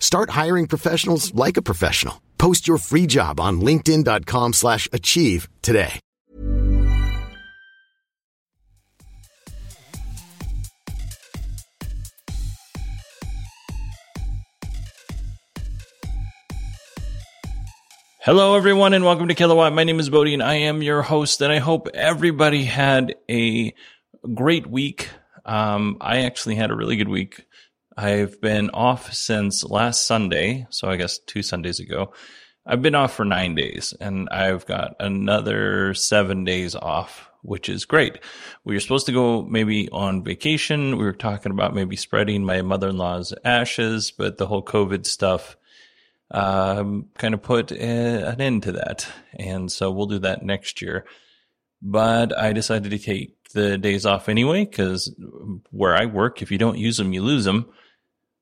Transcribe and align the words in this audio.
Start 0.00 0.30
hiring 0.30 0.66
professionals 0.66 1.32
like 1.32 1.56
a 1.56 1.62
professional. 1.62 2.20
Post 2.36 2.66
your 2.66 2.78
free 2.78 3.06
job 3.06 3.38
on 3.38 3.60
linkedin.com 3.60 4.54
slash 4.54 4.88
achieve 4.92 5.48
today. 5.62 6.00
Hello, 18.22 18.54
everyone, 18.54 18.92
and 18.92 19.02
welcome 19.02 19.28
to 19.28 19.34
Kilowatt. 19.34 19.72
My 19.72 19.84
name 19.84 19.98
is 19.98 20.10
Bodie, 20.10 20.34
and 20.34 20.42
I 20.42 20.54
am 20.54 20.82
your 20.82 21.00
host, 21.00 21.40
and 21.40 21.50
I 21.50 21.58
hope 21.58 21.88
everybody 21.94 22.64
had 22.64 23.14
a 23.30 23.74
great 24.34 24.66
week. 24.66 25.08
Um, 25.46 25.96
I 26.02 26.24
actually 26.24 26.54
had 26.54 26.70
a 26.70 26.74
really 26.74 26.96
good 26.96 27.08
week. 27.08 27.46
I've 27.96 28.40
been 28.40 28.70
off 28.70 29.12
since 29.12 29.64
last 29.64 30.06
Sunday, 30.06 30.66
so 30.70 30.88
I 30.88 30.96
guess 30.96 31.18
two 31.18 31.42
Sundays 31.42 31.80
ago. 31.80 32.12
I've 32.66 32.82
been 32.82 32.94
off 32.94 33.14
for 33.14 33.24
nine 33.24 33.54
days, 33.54 33.94
and 34.00 34.28
I've 34.28 34.66
got 34.66 34.94
another 35.00 35.94
seven 35.94 36.44
days 36.44 36.74
off, 36.74 37.28
which 37.42 37.68
is 37.68 37.84
great. 37.84 38.18
We 38.64 38.74
were 38.74 38.80
supposed 38.80 39.06
to 39.06 39.12
go 39.12 39.42
maybe 39.42 39.88
on 39.90 40.22
vacation. 40.22 40.98
We 40.98 41.04
were 41.04 41.12
talking 41.12 41.52
about 41.52 41.74
maybe 41.74 41.96
spreading 41.96 42.44
my 42.44 42.62
mother 42.62 42.90
in 42.90 42.98
law's 42.98 43.34
ashes, 43.44 44.12
but 44.12 44.38
the 44.38 44.46
whole 44.46 44.64
COVID 44.64 45.06
stuff 45.06 45.56
um, 46.30 47.06
kind 47.18 47.34
of 47.34 47.42
put 47.42 47.72
a, 47.72 48.28
an 48.28 48.40
end 48.40 48.62
to 48.64 48.72
that. 48.72 49.08
And 49.34 49.70
so 49.70 49.90
we'll 49.90 50.06
do 50.06 50.20
that 50.20 50.44
next 50.44 50.80
year. 50.80 51.06
But 51.82 52.36
I 52.38 52.52
decided 52.52 52.90
to 52.90 52.98
take 52.98 53.36
the 53.52 53.78
days 53.78 54.06
off 54.06 54.28
anyway, 54.28 54.64
because 54.64 55.14
where 55.70 55.96
I 55.96 56.06
work, 56.06 56.42
if 56.42 56.50
you 56.50 56.58
don't 56.58 56.78
use 56.78 56.98
them, 56.98 57.12
you 57.12 57.22
lose 57.22 57.44
them, 57.44 57.66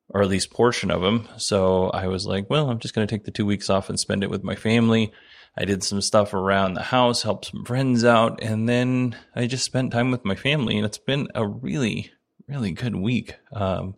or 0.08 0.22
at 0.22 0.28
least 0.28 0.50
portion 0.50 0.90
of 0.90 1.02
them. 1.02 1.28
So 1.36 1.90
I 1.90 2.08
was 2.08 2.26
like, 2.26 2.50
well, 2.50 2.68
I'm 2.68 2.78
just 2.78 2.94
going 2.94 3.06
to 3.06 3.14
take 3.14 3.24
the 3.24 3.30
two 3.30 3.46
weeks 3.46 3.70
off 3.70 3.88
and 3.88 3.98
spend 3.98 4.22
it 4.22 4.30
with 4.30 4.42
my 4.42 4.54
family. 4.54 5.12
I 5.56 5.64
did 5.64 5.82
some 5.82 6.00
stuff 6.00 6.34
around 6.34 6.74
the 6.74 6.82
house, 6.82 7.22
helped 7.22 7.46
some 7.46 7.64
friends 7.64 8.04
out, 8.04 8.42
and 8.42 8.68
then 8.68 9.16
I 9.34 9.46
just 9.46 9.64
spent 9.64 9.92
time 9.92 10.10
with 10.10 10.24
my 10.24 10.34
family. 10.34 10.76
And 10.76 10.86
it's 10.86 10.98
been 10.98 11.28
a 11.34 11.46
really, 11.46 12.12
really 12.46 12.72
good 12.72 12.96
week. 12.96 13.36
Um, 13.52 13.94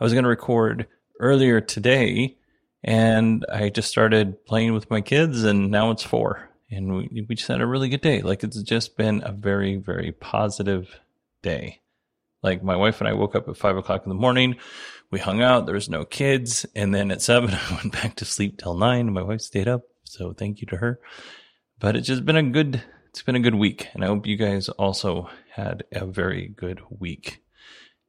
I 0.00 0.04
was 0.04 0.12
going 0.12 0.24
to 0.24 0.30
record 0.30 0.86
earlier 1.20 1.60
today 1.60 2.36
and 2.84 3.44
I 3.52 3.70
just 3.70 3.88
started 3.88 4.44
playing 4.46 4.72
with 4.72 4.88
my 4.90 5.00
kids, 5.00 5.42
and 5.42 5.70
now 5.70 5.90
it's 5.90 6.04
four, 6.04 6.47
and 6.70 6.94
we 6.94 7.26
we 7.28 7.34
just 7.34 7.48
had 7.48 7.60
a 7.60 7.66
really 7.66 7.88
good 7.88 8.00
day. 8.00 8.22
Like 8.22 8.44
it's 8.44 8.62
just 8.62 8.96
been 8.96 9.22
a 9.24 9.32
very 9.32 9.76
very 9.76 10.12
positive 10.12 11.00
day. 11.42 11.80
Like 12.42 12.62
my 12.62 12.76
wife 12.76 13.00
and 13.00 13.08
I 13.08 13.14
woke 13.14 13.34
up 13.34 13.48
at 13.48 13.56
five 13.56 13.76
o'clock 13.76 14.02
in 14.04 14.10
the 14.10 14.14
morning. 14.14 14.56
We 15.10 15.18
hung 15.18 15.42
out. 15.42 15.66
There 15.66 15.74
was 15.74 15.88
no 15.88 16.04
kids, 16.04 16.66
and 16.74 16.94
then 16.94 17.10
at 17.10 17.22
seven 17.22 17.50
I 17.70 17.74
went 17.74 17.92
back 17.92 18.16
to 18.16 18.24
sleep 18.24 18.58
till 18.58 18.74
nine. 18.74 19.12
My 19.12 19.22
wife 19.22 19.40
stayed 19.40 19.68
up, 19.68 19.82
so 20.04 20.32
thank 20.32 20.60
you 20.60 20.66
to 20.68 20.76
her. 20.76 21.00
But 21.80 21.96
it's 21.96 22.06
just 22.06 22.24
been 22.24 22.36
a 22.36 22.42
good 22.42 22.82
it's 23.08 23.22
been 23.22 23.36
a 23.36 23.40
good 23.40 23.54
week, 23.54 23.88
and 23.94 24.04
I 24.04 24.08
hope 24.08 24.26
you 24.26 24.36
guys 24.36 24.68
also 24.68 25.30
had 25.50 25.84
a 25.92 26.06
very 26.06 26.48
good 26.48 26.80
week. 26.90 27.42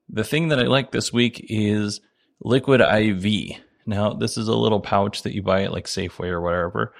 The 0.09 0.23
thing 0.23 0.49
that 0.49 0.59
I 0.59 0.63
like 0.63 0.91
this 0.91 1.13
week 1.13 1.45
is 1.49 2.01
Liquid 2.41 2.81
IV. 2.81 3.57
Now, 3.85 4.13
this 4.13 4.37
is 4.37 4.47
a 4.47 4.55
little 4.55 4.81
pouch 4.81 5.23
that 5.23 5.33
you 5.33 5.41
buy 5.41 5.63
at 5.63 5.71
like 5.71 5.85
Safeway 5.85 6.27
or 6.27 6.41
whatever, 6.41 6.93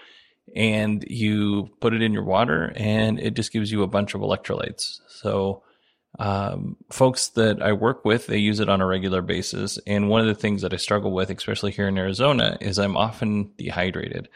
and 0.56 1.04
you 1.08 1.70
put 1.80 1.94
it 1.94 2.02
in 2.02 2.14
your 2.14 2.24
water, 2.24 2.72
and 2.76 3.20
it 3.20 3.36
just 3.36 3.52
gives 3.52 3.72
you 3.72 3.84
a 3.84 3.88
bunch 3.88 4.14
of 4.14 4.22
electrolytes. 4.22 5.00
So, 5.08 5.64
um, 6.18 6.78
folks 6.92 7.30
that 7.30 7.62
I 7.62 7.74
work 7.74 8.04
with, 8.04 8.28
they 8.28 8.38
use 8.38 8.60
it 8.60 8.70
on 8.70 8.82
a 8.82 8.86
regular 8.86 9.22
basis. 9.22 9.78
And 9.86 10.10
one 10.10 10.22
of 10.22 10.28
the 10.28 10.42
things 10.42 10.64
that 10.64 10.74
I 10.74 10.78
struggle 10.78 11.12
with, 11.12 11.30
especially 11.30 11.72
here 11.72 11.88
in 11.88 11.98
Arizona, 11.98 12.58
is 12.60 12.80
I'm 12.80 12.98
often 12.98 13.52
dehydrated. 13.58 14.28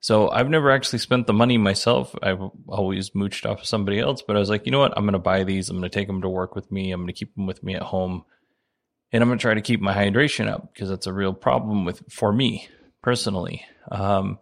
So 0.00 0.30
I've 0.30 0.48
never 0.48 0.70
actually 0.70 1.00
spent 1.00 1.26
the 1.26 1.32
money 1.32 1.58
myself. 1.58 2.14
I've 2.22 2.40
always 2.68 3.10
mooched 3.10 3.44
off 3.48 3.60
of 3.60 3.66
somebody 3.66 3.98
else, 3.98 4.22
but 4.22 4.36
I 4.36 4.38
was 4.38 4.48
like, 4.48 4.64
you 4.64 4.72
know 4.72 4.78
what? 4.78 4.96
I'm 4.96 5.04
going 5.04 5.14
to 5.14 5.18
buy 5.18 5.44
these. 5.44 5.68
I'm 5.68 5.78
going 5.78 5.90
to 5.90 5.94
take 5.94 6.06
them 6.06 6.22
to 6.22 6.28
work 6.28 6.54
with 6.54 6.70
me. 6.70 6.92
I'm 6.92 7.00
going 7.00 7.08
to 7.08 7.12
keep 7.12 7.34
them 7.34 7.46
with 7.46 7.62
me 7.62 7.74
at 7.74 7.82
home 7.82 8.24
and 9.12 9.22
I'm 9.22 9.28
going 9.28 9.38
to 9.38 9.42
try 9.42 9.54
to 9.54 9.62
keep 9.62 9.80
my 9.80 9.94
hydration 9.94 10.48
up 10.48 10.72
because 10.72 10.88
that's 10.88 11.06
a 11.06 11.12
real 11.12 11.32
problem 11.32 11.84
with 11.84 12.02
for 12.10 12.32
me 12.32 12.68
personally. 13.02 13.64
Um, 13.90 14.38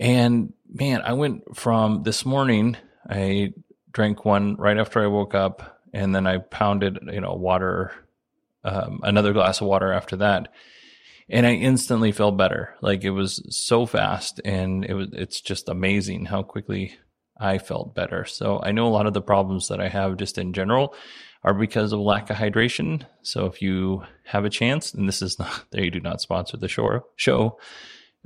and 0.00 0.54
man, 0.66 1.02
I 1.02 1.12
went 1.12 1.56
from 1.56 2.02
this 2.02 2.24
morning. 2.24 2.76
I 3.08 3.52
drank 3.92 4.24
one 4.24 4.56
right 4.56 4.78
after 4.78 5.00
I 5.00 5.08
woke 5.08 5.34
up, 5.34 5.80
and 5.92 6.14
then 6.14 6.26
I 6.26 6.38
pounded, 6.38 6.98
you 7.12 7.20
know, 7.20 7.34
water, 7.34 7.92
um, 8.64 9.00
another 9.02 9.34
glass 9.34 9.60
of 9.60 9.66
water 9.66 9.92
after 9.92 10.16
that, 10.16 10.48
and 11.28 11.46
I 11.46 11.52
instantly 11.52 12.12
felt 12.12 12.38
better. 12.38 12.74
Like 12.80 13.04
it 13.04 13.10
was 13.10 13.44
so 13.54 13.84
fast, 13.84 14.40
and 14.42 14.86
it 14.86 14.94
was. 14.94 15.08
It's 15.12 15.40
just 15.40 15.68
amazing 15.68 16.24
how 16.24 16.42
quickly 16.42 16.94
I 17.38 17.58
felt 17.58 17.94
better. 17.94 18.24
So 18.24 18.58
I 18.62 18.72
know 18.72 18.86
a 18.86 18.88
lot 18.88 19.06
of 19.06 19.12
the 19.12 19.22
problems 19.22 19.68
that 19.68 19.80
I 19.80 19.88
have 19.88 20.16
just 20.16 20.38
in 20.38 20.54
general 20.54 20.94
are 21.44 21.54
because 21.54 21.92
of 21.92 22.00
lack 22.00 22.30
of 22.30 22.36
hydration. 22.36 23.04
So 23.22 23.46
if 23.46 23.60
you 23.60 24.04
have 24.24 24.46
a 24.46 24.50
chance, 24.50 24.94
and 24.94 25.06
this 25.06 25.20
is 25.20 25.38
not, 25.38 25.66
they 25.70 25.90
do 25.90 26.00
not 26.00 26.22
sponsor 26.22 26.56
the 26.56 26.68
show, 26.68 27.04
show 27.16 27.58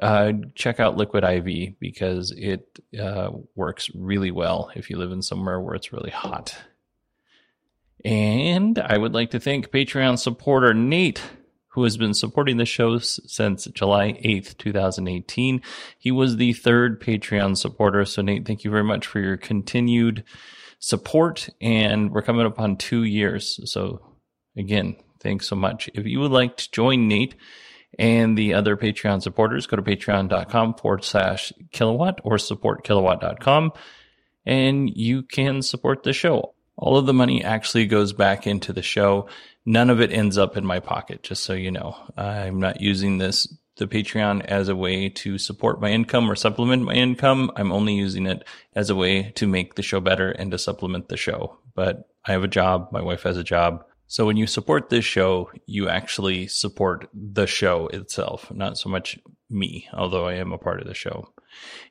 uh, 0.00 0.32
check 0.54 0.80
out 0.80 0.96
Liquid 0.96 1.24
IV 1.24 1.78
because 1.78 2.32
it 2.32 2.80
uh, 3.00 3.30
works 3.54 3.90
really 3.94 4.30
well 4.30 4.70
if 4.74 4.90
you 4.90 4.96
live 4.96 5.12
in 5.12 5.22
somewhere 5.22 5.60
where 5.60 5.74
it's 5.74 5.92
really 5.92 6.10
hot. 6.10 6.56
And 8.04 8.78
I 8.78 8.98
would 8.98 9.14
like 9.14 9.30
to 9.30 9.40
thank 9.40 9.70
Patreon 9.70 10.18
supporter 10.18 10.74
Nate, 10.74 11.22
who 11.68 11.84
has 11.84 11.96
been 11.96 12.12
supporting 12.12 12.56
the 12.56 12.66
show 12.66 12.98
since 12.98 13.64
July 13.66 14.12
8th, 14.24 14.58
2018. 14.58 15.62
He 15.98 16.10
was 16.10 16.36
the 16.36 16.52
third 16.52 17.00
Patreon 17.00 17.56
supporter. 17.56 18.04
So, 18.04 18.20
Nate, 18.20 18.46
thank 18.46 18.64
you 18.64 18.70
very 18.70 18.84
much 18.84 19.06
for 19.06 19.20
your 19.20 19.36
continued 19.36 20.24
support. 20.80 21.48
And 21.60 22.10
we're 22.10 22.22
coming 22.22 22.46
up 22.46 22.60
on 22.60 22.76
two 22.76 23.04
years. 23.04 23.58
So, 23.72 24.16
again, 24.56 24.96
thanks 25.20 25.48
so 25.48 25.56
much. 25.56 25.88
If 25.94 26.04
you 26.04 26.20
would 26.20 26.32
like 26.32 26.58
to 26.58 26.70
join 26.70 27.08
Nate 27.08 27.36
and 27.98 28.36
the 28.36 28.54
other 28.54 28.76
Patreon 28.76 29.22
supporters, 29.22 29.66
go 29.66 29.76
to 29.76 29.82
patreon.com 29.82 30.74
forward 30.74 31.04
slash 31.04 31.52
kilowatt 31.72 32.20
or 32.24 32.36
supportkilowatt.com 32.36 33.72
and 34.46 34.90
you 34.94 35.22
can 35.22 35.62
support 35.62 36.02
the 36.02 36.12
show. 36.12 36.54
All 36.76 36.96
of 36.96 37.06
the 37.06 37.14
money 37.14 37.44
actually 37.44 37.86
goes 37.86 38.12
back 38.12 38.46
into 38.46 38.72
the 38.72 38.82
show. 38.82 39.28
None 39.64 39.90
of 39.90 40.00
it 40.00 40.12
ends 40.12 40.36
up 40.36 40.56
in 40.56 40.66
my 40.66 40.80
pocket, 40.80 41.22
just 41.22 41.44
so 41.44 41.52
you 41.52 41.70
know. 41.70 41.96
I'm 42.16 42.60
not 42.60 42.80
using 42.80 43.18
this 43.18 43.48
the 43.76 43.86
Patreon 43.88 44.44
as 44.44 44.68
a 44.68 44.76
way 44.76 45.08
to 45.08 45.36
support 45.36 45.80
my 45.80 45.90
income 45.90 46.30
or 46.30 46.36
supplement 46.36 46.84
my 46.84 46.94
income. 46.94 47.50
I'm 47.56 47.72
only 47.72 47.94
using 47.94 48.26
it 48.26 48.44
as 48.74 48.88
a 48.88 48.94
way 48.94 49.32
to 49.32 49.48
make 49.48 49.74
the 49.74 49.82
show 49.82 50.00
better 50.00 50.30
and 50.30 50.50
to 50.52 50.58
supplement 50.58 51.08
the 51.08 51.16
show. 51.16 51.58
But 51.74 52.08
I 52.24 52.32
have 52.32 52.44
a 52.44 52.48
job. 52.48 52.90
My 52.92 53.02
wife 53.02 53.22
has 53.24 53.36
a 53.36 53.42
job. 53.42 53.84
So 54.06 54.26
when 54.26 54.36
you 54.36 54.46
support 54.46 54.90
this 54.90 55.04
show, 55.04 55.50
you 55.66 55.88
actually 55.88 56.46
support 56.46 57.08
the 57.12 57.46
show 57.46 57.88
itself, 57.88 58.52
not 58.52 58.78
so 58.78 58.88
much 58.88 59.18
me, 59.50 59.88
although 59.92 60.26
I 60.26 60.34
am 60.34 60.52
a 60.52 60.58
part 60.58 60.80
of 60.80 60.86
the 60.86 60.94
show. 60.94 61.32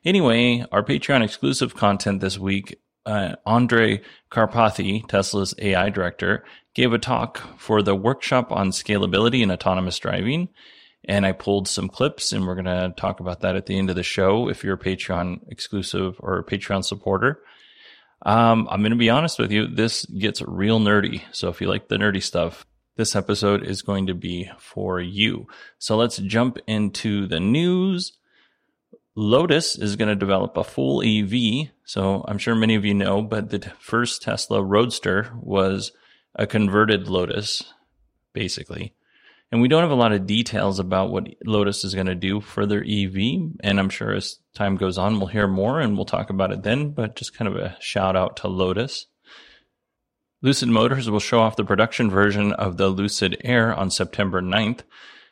Anyway, 0.04 0.64
our 0.70 0.82
Patreon 0.82 1.22
exclusive 1.22 1.74
content 1.74 2.20
this 2.20 2.38
week, 2.38 2.80
uh, 3.06 3.36
Andrej 3.46 4.02
Karpathy, 4.30 5.06
Tesla's 5.08 5.54
AI 5.58 5.90
director, 5.90 6.44
gave 6.74 6.92
a 6.92 6.98
talk 6.98 7.42
for 7.58 7.82
the 7.82 7.94
workshop 7.94 8.50
on 8.52 8.70
scalability 8.70 9.42
and 9.42 9.52
autonomous 9.52 9.98
driving. 9.98 10.48
and 11.06 11.26
I 11.26 11.32
pulled 11.32 11.68
some 11.68 11.88
clips, 11.88 12.32
and 12.32 12.46
we're 12.46 12.54
going 12.54 12.64
to 12.64 12.94
talk 12.96 13.20
about 13.20 13.40
that 13.40 13.56
at 13.56 13.66
the 13.66 13.78
end 13.78 13.90
of 13.90 13.96
the 13.96 14.02
show. 14.02 14.48
If 14.48 14.64
you're 14.64 14.74
a 14.74 14.78
Patreon 14.78 15.40
exclusive 15.50 16.16
or 16.18 16.38
a 16.38 16.44
Patreon 16.44 16.84
supporter, 16.84 17.42
um, 18.24 18.66
I'm 18.70 18.80
going 18.80 18.92
to 18.92 18.96
be 18.96 19.10
honest 19.10 19.38
with 19.38 19.50
you. 19.50 19.66
This 19.66 20.06
gets 20.06 20.42
real 20.42 20.80
nerdy. 20.80 21.22
So 21.32 21.48
if 21.48 21.60
you 21.60 21.68
like 21.68 21.88
the 21.88 21.96
nerdy 21.96 22.22
stuff, 22.22 22.66
this 22.96 23.16
episode 23.16 23.64
is 23.64 23.82
going 23.82 24.06
to 24.06 24.14
be 24.14 24.50
for 24.58 25.00
you. 25.00 25.46
So 25.78 25.96
let's 25.96 26.16
jump 26.18 26.58
into 26.66 27.26
the 27.26 27.40
news. 27.40 28.12
Lotus 29.16 29.76
is 29.76 29.96
going 29.96 30.08
to 30.08 30.16
develop 30.16 30.56
a 30.56 30.64
full 30.64 31.02
EV. 31.02 31.70
So 31.84 32.24
I'm 32.26 32.38
sure 32.38 32.54
many 32.54 32.74
of 32.74 32.84
you 32.84 32.94
know, 32.94 33.20
but 33.22 33.50
the 33.50 33.72
first 33.78 34.22
Tesla 34.22 34.62
Roadster 34.62 35.32
was 35.40 35.92
a 36.34 36.46
converted 36.46 37.08
Lotus, 37.08 37.62
basically. 38.32 38.94
And 39.54 39.62
we 39.62 39.68
don't 39.68 39.82
have 39.82 39.92
a 39.92 39.94
lot 39.94 40.10
of 40.10 40.26
details 40.26 40.80
about 40.80 41.12
what 41.12 41.28
Lotus 41.46 41.84
is 41.84 41.94
going 41.94 42.08
to 42.08 42.16
do 42.16 42.40
for 42.40 42.66
their 42.66 42.82
EV. 42.82 43.52
And 43.60 43.78
I'm 43.78 43.88
sure 43.88 44.12
as 44.12 44.40
time 44.52 44.74
goes 44.74 44.98
on, 44.98 45.20
we'll 45.20 45.28
hear 45.28 45.46
more 45.46 45.78
and 45.78 45.94
we'll 45.94 46.06
talk 46.06 46.28
about 46.28 46.50
it 46.50 46.64
then. 46.64 46.90
But 46.90 47.14
just 47.14 47.38
kind 47.38 47.46
of 47.46 47.54
a 47.54 47.76
shout 47.78 48.16
out 48.16 48.38
to 48.38 48.48
Lotus. 48.48 49.06
Lucid 50.42 50.70
Motors 50.70 51.08
will 51.08 51.20
show 51.20 51.38
off 51.38 51.54
the 51.54 51.64
production 51.64 52.10
version 52.10 52.52
of 52.54 52.78
the 52.78 52.88
Lucid 52.88 53.40
Air 53.44 53.72
on 53.72 53.92
September 53.92 54.42
9th. 54.42 54.80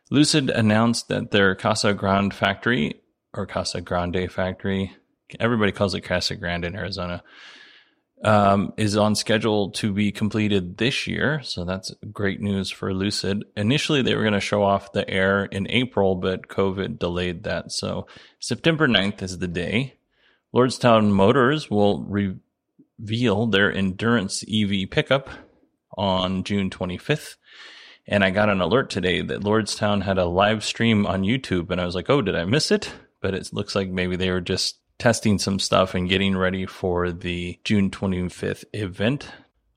Lucid 0.09 0.51
announced 0.51 1.09
that 1.09 1.33
their 1.33 1.57
Casa 1.57 1.93
Grande 1.93 2.33
factory, 2.33 3.01
or 3.35 3.45
Casa 3.45 3.81
Grande 3.81 4.31
factory, 4.31 4.95
everybody 5.41 5.73
calls 5.73 5.97
it 5.97 6.03
Casa 6.03 6.37
Grande 6.37 6.67
in 6.67 6.77
Arizona, 6.77 7.25
um, 8.25 8.73
is 8.77 8.97
on 8.97 9.15
schedule 9.15 9.71
to 9.73 9.93
be 9.93 10.13
completed 10.13 10.79
this 10.79 11.07
year. 11.07 11.41
So 11.43 11.65
that's 11.65 11.93
great 12.13 12.41
news 12.41 12.71
for 12.71 12.95
Lucid. 12.95 13.45
Initially, 13.57 14.03
they 14.03 14.15
were 14.15 14.23
going 14.23 14.33
to 14.35 14.41
show 14.41 14.63
off 14.63 14.93
the 14.93 15.09
Air 15.09 15.45
in 15.47 15.69
April, 15.71 16.15
but 16.15 16.49
COVID 16.49 16.99
delayed 16.99 17.43
that. 17.45 17.73
So 17.73 18.07
September 18.39 18.87
9th 18.87 19.23
is 19.23 19.39
the 19.39 19.49
day. 19.49 19.95
Lordstown 20.55 21.11
Motors 21.11 21.71
will 21.71 22.05
reveal 22.05 23.47
their 23.47 23.73
Endurance 23.73 24.45
EV 24.49 24.91
pickup 24.91 25.29
on 25.97 26.45
June 26.45 26.71
25th. 26.71 27.37
And 28.07 28.25
I 28.25 28.31
got 28.31 28.49
an 28.49 28.61
alert 28.61 28.91
today 28.91 29.23
that 29.23 29.43
Lordstown 29.43 30.03
had 30.03 30.19
a 30.19 30.27
live 30.27 30.65
stream 30.65 31.07
on 31.07 31.23
YouTube, 31.23 31.71
and 31.71 31.81
I 31.81 31.87
was 31.87 31.95
like, 31.95 32.11
oh, 32.11 32.21
did 32.21 32.35
I 32.35 32.45
miss 32.45 32.71
it? 32.71 32.93
But 33.21 33.35
it 33.35 33.53
looks 33.53 33.75
like 33.75 33.89
maybe 33.89 34.17
they 34.17 34.31
were 34.31 34.41
just 34.41 34.79
testing 35.03 35.37
some 35.37 35.59
stuff 35.59 35.97
and 35.97 36.09
getting 36.09 36.37
ready 36.37 36.65
for 36.65 37.11
the 37.11 37.59
June 37.65 37.91
25th 37.91 38.65
event. 38.73 39.29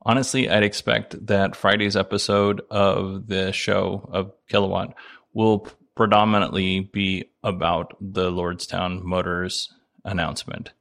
Honestly, 0.04 0.48
I'd 0.48 0.62
expect 0.62 1.26
that 1.26 1.56
Friday's 1.56 1.96
episode 1.96 2.62
of 2.70 3.26
the 3.26 3.52
show 3.52 4.08
of 4.14 4.34
Kilowatt 4.48 4.94
will 5.34 5.68
predominantly 5.96 6.82
be 6.82 7.32
about 7.44 7.98
the 8.00 8.30
Lordstown 8.30 9.02
Motors 9.02 9.74
announcement. 10.04 10.74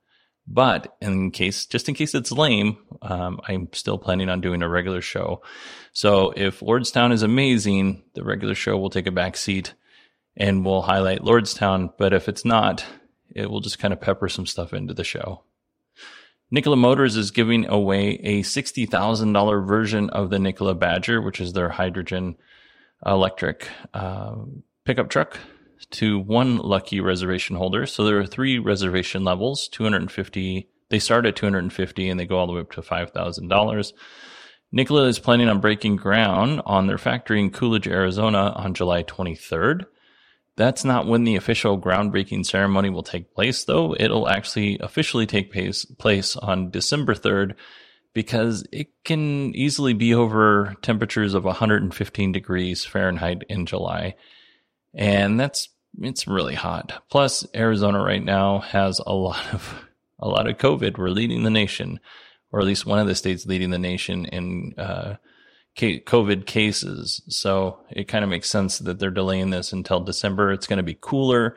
But 0.46 0.94
in 1.00 1.30
case, 1.30 1.64
just 1.64 1.88
in 1.88 1.94
case 1.94 2.14
it's 2.14 2.30
lame, 2.30 2.76
um, 3.00 3.40
I'm 3.48 3.70
still 3.72 3.96
planning 3.96 4.28
on 4.28 4.42
doing 4.42 4.62
a 4.62 4.68
regular 4.68 5.00
show. 5.00 5.40
So 5.94 6.34
if 6.36 6.60
Lordstown 6.60 7.12
is 7.12 7.22
amazing, 7.22 8.02
the 8.12 8.22
regular 8.22 8.54
show 8.54 8.76
will 8.76 8.90
take 8.90 9.06
a 9.06 9.10
back 9.10 9.38
seat 9.38 9.72
and 10.36 10.66
we'll 10.66 10.82
highlight 10.82 11.22
Lordstown. 11.22 11.94
But 11.96 12.12
if 12.12 12.28
it's 12.28 12.44
not, 12.44 12.84
it 13.34 13.50
will 13.50 13.60
just 13.60 13.78
kind 13.78 13.92
of 13.92 14.00
pepper 14.00 14.28
some 14.28 14.46
stuff 14.46 14.72
into 14.72 14.94
the 14.94 15.04
show. 15.04 15.42
Nikola 16.50 16.76
Motors 16.76 17.16
is 17.16 17.30
giving 17.30 17.66
away 17.66 18.10
a 18.22 18.42
$60,000 18.42 19.66
version 19.66 20.10
of 20.10 20.30
the 20.30 20.38
Nikola 20.38 20.74
Badger, 20.74 21.20
which 21.20 21.40
is 21.40 21.52
their 21.52 21.70
hydrogen 21.70 22.36
electric 23.04 23.68
uh, 23.92 24.36
pickup 24.84 25.08
truck, 25.08 25.38
to 25.90 26.18
one 26.18 26.58
lucky 26.58 27.00
reservation 27.00 27.56
holder. 27.56 27.86
So 27.86 28.04
there 28.04 28.18
are 28.18 28.26
three 28.26 28.58
reservation 28.58 29.24
levels 29.24 29.68
250 29.68 30.68
They 30.90 30.98
start 30.98 31.26
at 31.26 31.36
250 31.36 32.08
and 32.08 32.20
they 32.20 32.26
go 32.26 32.38
all 32.38 32.46
the 32.46 32.52
way 32.52 32.60
up 32.60 32.70
to 32.72 32.82
$5,000. 32.82 33.92
Nikola 34.72 35.06
is 35.06 35.18
planning 35.18 35.48
on 35.48 35.60
breaking 35.60 35.96
ground 35.96 36.60
on 36.66 36.86
their 36.86 36.98
factory 36.98 37.40
in 37.40 37.50
Coolidge, 37.50 37.86
Arizona 37.86 38.52
on 38.56 38.74
July 38.74 39.02
23rd. 39.02 39.86
That's 40.56 40.84
not 40.84 41.06
when 41.06 41.24
the 41.24 41.36
official 41.36 41.80
groundbreaking 41.80 42.46
ceremony 42.46 42.88
will 42.88 43.02
take 43.02 43.34
place, 43.34 43.64
though. 43.64 43.96
It'll 43.98 44.28
actually 44.28 44.78
officially 44.78 45.26
take 45.26 45.52
place, 45.52 45.84
place 45.84 46.36
on 46.36 46.70
December 46.70 47.14
3rd 47.14 47.54
because 48.12 48.64
it 48.70 48.90
can 49.04 49.54
easily 49.56 49.92
be 49.92 50.14
over 50.14 50.76
temperatures 50.80 51.34
of 51.34 51.44
115 51.44 52.32
degrees 52.32 52.84
Fahrenheit 52.84 53.42
in 53.48 53.66
July. 53.66 54.14
And 54.94 55.38
that's, 55.40 55.68
it's 56.00 56.28
really 56.28 56.54
hot. 56.54 57.02
Plus, 57.10 57.44
Arizona 57.54 58.00
right 58.00 58.22
now 58.22 58.60
has 58.60 59.00
a 59.04 59.12
lot 59.12 59.52
of, 59.52 59.84
a 60.20 60.28
lot 60.28 60.48
of 60.48 60.58
COVID. 60.58 60.96
We're 60.96 61.08
leading 61.08 61.42
the 61.42 61.50
nation, 61.50 61.98
or 62.52 62.60
at 62.60 62.66
least 62.66 62.86
one 62.86 63.00
of 63.00 63.08
the 63.08 63.16
states 63.16 63.44
leading 63.44 63.70
the 63.70 63.78
nation 63.78 64.26
in, 64.26 64.74
uh, 64.78 65.16
COVID 65.76 66.46
cases. 66.46 67.22
So 67.28 67.80
it 67.90 68.08
kind 68.08 68.24
of 68.24 68.30
makes 68.30 68.48
sense 68.48 68.78
that 68.78 68.98
they're 68.98 69.10
delaying 69.10 69.50
this 69.50 69.72
until 69.72 70.00
December. 70.00 70.52
It's 70.52 70.66
going 70.66 70.76
to 70.78 70.82
be 70.82 70.98
cooler. 71.00 71.56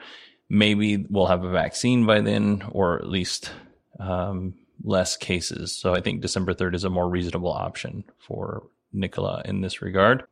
Maybe 0.50 1.06
we'll 1.10 1.28
have 1.28 1.44
a 1.44 1.52
vaccine 1.52 2.06
by 2.06 2.22
then, 2.22 2.64
or 2.72 2.98
at 2.98 3.10
least 3.10 3.52
um, 4.00 4.56
less 4.84 5.18
cases. 5.18 5.72
So 5.78 5.94
I 5.94 6.02
think 6.02 6.22
December 6.22 6.54
3rd 6.54 6.76
is 6.76 6.84
a 6.84 6.90
more 6.90 7.10
reasonable 7.10 7.52
option 7.52 8.06
for 8.18 8.64
Nikola 8.94 9.42
in 9.46 9.62
this 9.62 9.82
regard. 9.82 10.24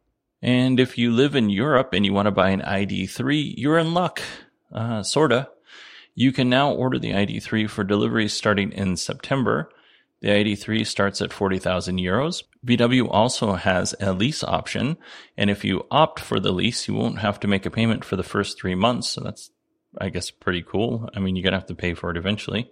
And 0.41 0.79
if 0.79 0.97
you 0.97 1.11
live 1.11 1.35
in 1.35 1.49
Europe 1.49 1.89
and 1.93 2.05
you 2.05 2.13
want 2.13 2.27
to 2.27 2.31
buy 2.31 2.49
an 2.49 2.61
ID3, 2.61 3.55
you're 3.57 3.77
in 3.77 3.93
luck. 3.93 4.21
Uh, 4.71 5.03
sorta. 5.03 5.49
You 6.13 6.31
can 6.31 6.49
now 6.49 6.71
order 6.71 6.97
the 6.97 7.11
ID3 7.11 7.69
for 7.69 7.83
delivery 7.83 8.29
starting 8.29 8.71
in 8.71 8.95
September. 8.95 9.69
The 10.25 10.31
ID3 10.31 10.87
starts 10.87 11.21
at 11.21 11.31
40,000 11.31 11.99
euros. 11.99 12.41
VW 12.65 13.07
also 13.11 13.53
has 13.53 13.93
a 13.99 14.11
lease 14.11 14.43
option. 14.43 14.97
And 15.37 15.51
if 15.51 15.63
you 15.63 15.85
opt 15.91 16.19
for 16.19 16.39
the 16.39 16.51
lease, 16.51 16.87
you 16.87 16.95
won't 16.95 17.19
have 17.19 17.39
to 17.41 17.47
make 17.47 17.67
a 17.67 17.69
payment 17.69 18.03
for 18.03 18.15
the 18.15 18.23
first 18.23 18.59
three 18.59 18.73
months. 18.73 19.07
So 19.07 19.21
that's, 19.21 19.51
I 20.01 20.09
guess, 20.09 20.31
pretty 20.31 20.63
cool. 20.63 21.07
I 21.15 21.19
mean, 21.19 21.35
you're 21.35 21.43
going 21.43 21.51
to 21.51 21.59
have 21.59 21.67
to 21.67 21.75
pay 21.75 21.93
for 21.93 22.09
it 22.09 22.17
eventually. 22.17 22.71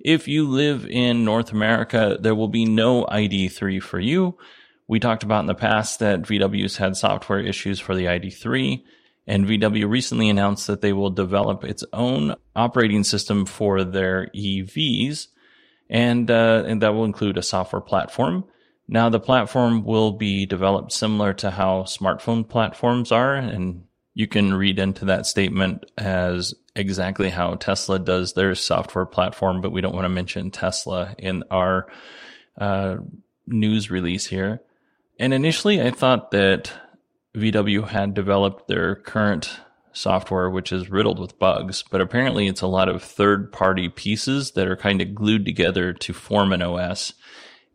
If 0.00 0.28
you 0.28 0.46
live 0.46 0.84
in 0.84 1.24
North 1.24 1.50
America, 1.50 2.18
there 2.20 2.34
will 2.34 2.48
be 2.48 2.66
no 2.66 3.06
ID3 3.06 3.82
for 3.82 3.98
you. 3.98 4.36
We 4.86 5.00
talked 5.00 5.22
about 5.22 5.40
in 5.40 5.46
the 5.46 5.54
past 5.54 5.98
that 6.00 6.20
VW's 6.20 6.76
had 6.76 6.98
software 6.98 7.40
issues 7.40 7.80
for 7.80 7.94
the 7.94 8.04
ID3. 8.04 8.82
And 9.26 9.46
VW 9.46 9.88
recently 9.88 10.28
announced 10.28 10.66
that 10.66 10.82
they 10.82 10.92
will 10.92 11.08
develop 11.08 11.64
its 11.64 11.84
own 11.94 12.34
operating 12.54 13.02
system 13.02 13.46
for 13.46 13.82
their 13.82 14.26
EVs 14.36 15.28
and 15.92 16.30
uh, 16.30 16.64
and 16.66 16.82
that 16.82 16.94
will 16.94 17.04
include 17.04 17.36
a 17.36 17.42
software 17.42 17.82
platform. 17.82 18.44
Now, 18.88 19.10
the 19.10 19.20
platform 19.20 19.84
will 19.84 20.12
be 20.12 20.46
developed 20.46 20.92
similar 20.92 21.34
to 21.34 21.50
how 21.50 21.82
smartphone 21.82 22.48
platforms 22.48 23.12
are, 23.12 23.34
and 23.34 23.84
you 24.14 24.26
can 24.26 24.54
read 24.54 24.78
into 24.78 25.04
that 25.04 25.26
statement 25.26 25.84
as 25.96 26.54
exactly 26.74 27.28
how 27.28 27.54
Tesla 27.54 27.98
does 27.98 28.32
their 28.32 28.54
software 28.54 29.06
platform, 29.06 29.60
but 29.60 29.70
we 29.70 29.80
don't 29.80 29.94
want 29.94 30.06
to 30.06 30.08
mention 30.08 30.50
Tesla 30.50 31.14
in 31.18 31.44
our 31.50 31.86
uh, 32.58 32.96
news 33.46 33.90
release 33.90 34.26
here. 34.26 34.62
And 35.18 35.32
initially, 35.32 35.80
I 35.80 35.90
thought 35.90 36.30
that 36.32 36.72
VW 37.34 37.88
had 37.88 38.14
developed 38.14 38.66
their 38.66 38.96
current 38.96 39.60
software, 39.92 40.50
which 40.50 40.72
is 40.72 40.90
riddled 40.90 41.18
with 41.18 41.38
bugs, 41.38 41.84
but 41.90 42.00
apparently 42.00 42.46
it's 42.46 42.62
a 42.62 42.66
lot 42.66 42.88
of 42.88 43.02
third 43.02 43.52
party 43.52 43.88
pieces 43.88 44.52
that 44.52 44.68
are 44.68 44.76
kind 44.76 45.00
of 45.00 45.14
glued 45.14 45.44
together 45.44 45.92
to 45.92 46.12
form 46.12 46.52
an 46.52 46.62
OS. 46.62 47.12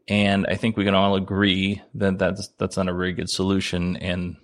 And 0.07 0.45
I 0.47 0.55
think 0.55 0.77
we 0.77 0.85
can 0.85 0.95
all 0.95 1.15
agree 1.15 1.81
that 1.95 2.17
that's, 2.17 2.47
that's 2.57 2.77
not 2.77 2.87
a 2.87 2.93
very 2.93 3.13
good 3.13 3.29
solution. 3.29 3.97
And, 3.97 4.37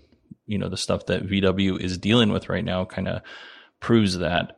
you 0.45 0.57
know, 0.57 0.69
the 0.69 0.77
stuff 0.77 1.05
that 1.07 1.25
VW 1.25 1.79
is 1.79 1.97
dealing 1.97 2.31
with 2.31 2.49
right 2.49 2.65
now 2.65 2.85
kind 2.85 3.07
of 3.07 3.21
proves 3.79 4.17
that. 4.17 4.57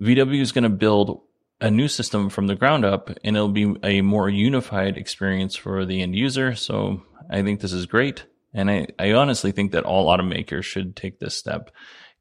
VW 0.00 0.40
is 0.40 0.52
going 0.52 0.64
to 0.64 0.70
build 0.70 1.22
a 1.60 1.70
new 1.70 1.88
system 1.88 2.28
from 2.30 2.46
the 2.46 2.54
ground 2.54 2.84
up 2.84 3.10
and 3.24 3.36
it'll 3.36 3.48
be 3.48 3.74
a 3.82 4.00
more 4.00 4.28
unified 4.28 4.96
experience 4.96 5.56
for 5.56 5.84
the 5.84 6.02
end 6.02 6.14
user. 6.14 6.54
So 6.54 7.02
I 7.30 7.42
think 7.42 7.60
this 7.60 7.72
is 7.72 7.86
great. 7.86 8.24
And 8.54 8.70
I, 8.70 8.86
I 8.98 9.12
honestly 9.12 9.52
think 9.52 9.72
that 9.72 9.84
all 9.84 10.06
automakers 10.06 10.64
should 10.64 10.94
take 10.94 11.18
this 11.18 11.34
step 11.34 11.70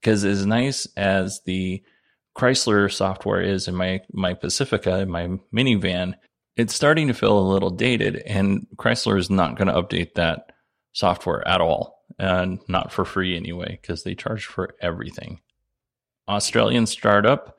because 0.01 0.23
as 0.23 0.45
nice 0.45 0.87
as 0.95 1.41
the 1.45 1.83
Chrysler 2.37 2.91
software 2.91 3.41
is 3.41 3.67
in 3.67 3.75
my 3.75 4.01
my 4.11 4.33
Pacifica, 4.33 4.99
in 4.99 5.09
my 5.09 5.27
minivan, 5.53 6.13
it's 6.55 6.75
starting 6.75 7.07
to 7.07 7.13
feel 7.13 7.37
a 7.37 7.51
little 7.51 7.71
dated, 7.71 8.17
and 8.17 8.67
Chrysler 8.77 9.17
is 9.17 9.29
not 9.29 9.57
going 9.57 9.67
to 9.67 9.81
update 9.81 10.13
that 10.15 10.51
software 10.93 11.47
at 11.47 11.61
all, 11.61 12.03
and 12.19 12.59
not 12.67 12.91
for 12.91 13.05
free 13.05 13.35
anyway, 13.35 13.79
because 13.81 14.03
they 14.03 14.15
charge 14.15 14.45
for 14.45 14.75
everything. 14.81 15.41
Australian 16.29 16.85
startup 16.85 17.57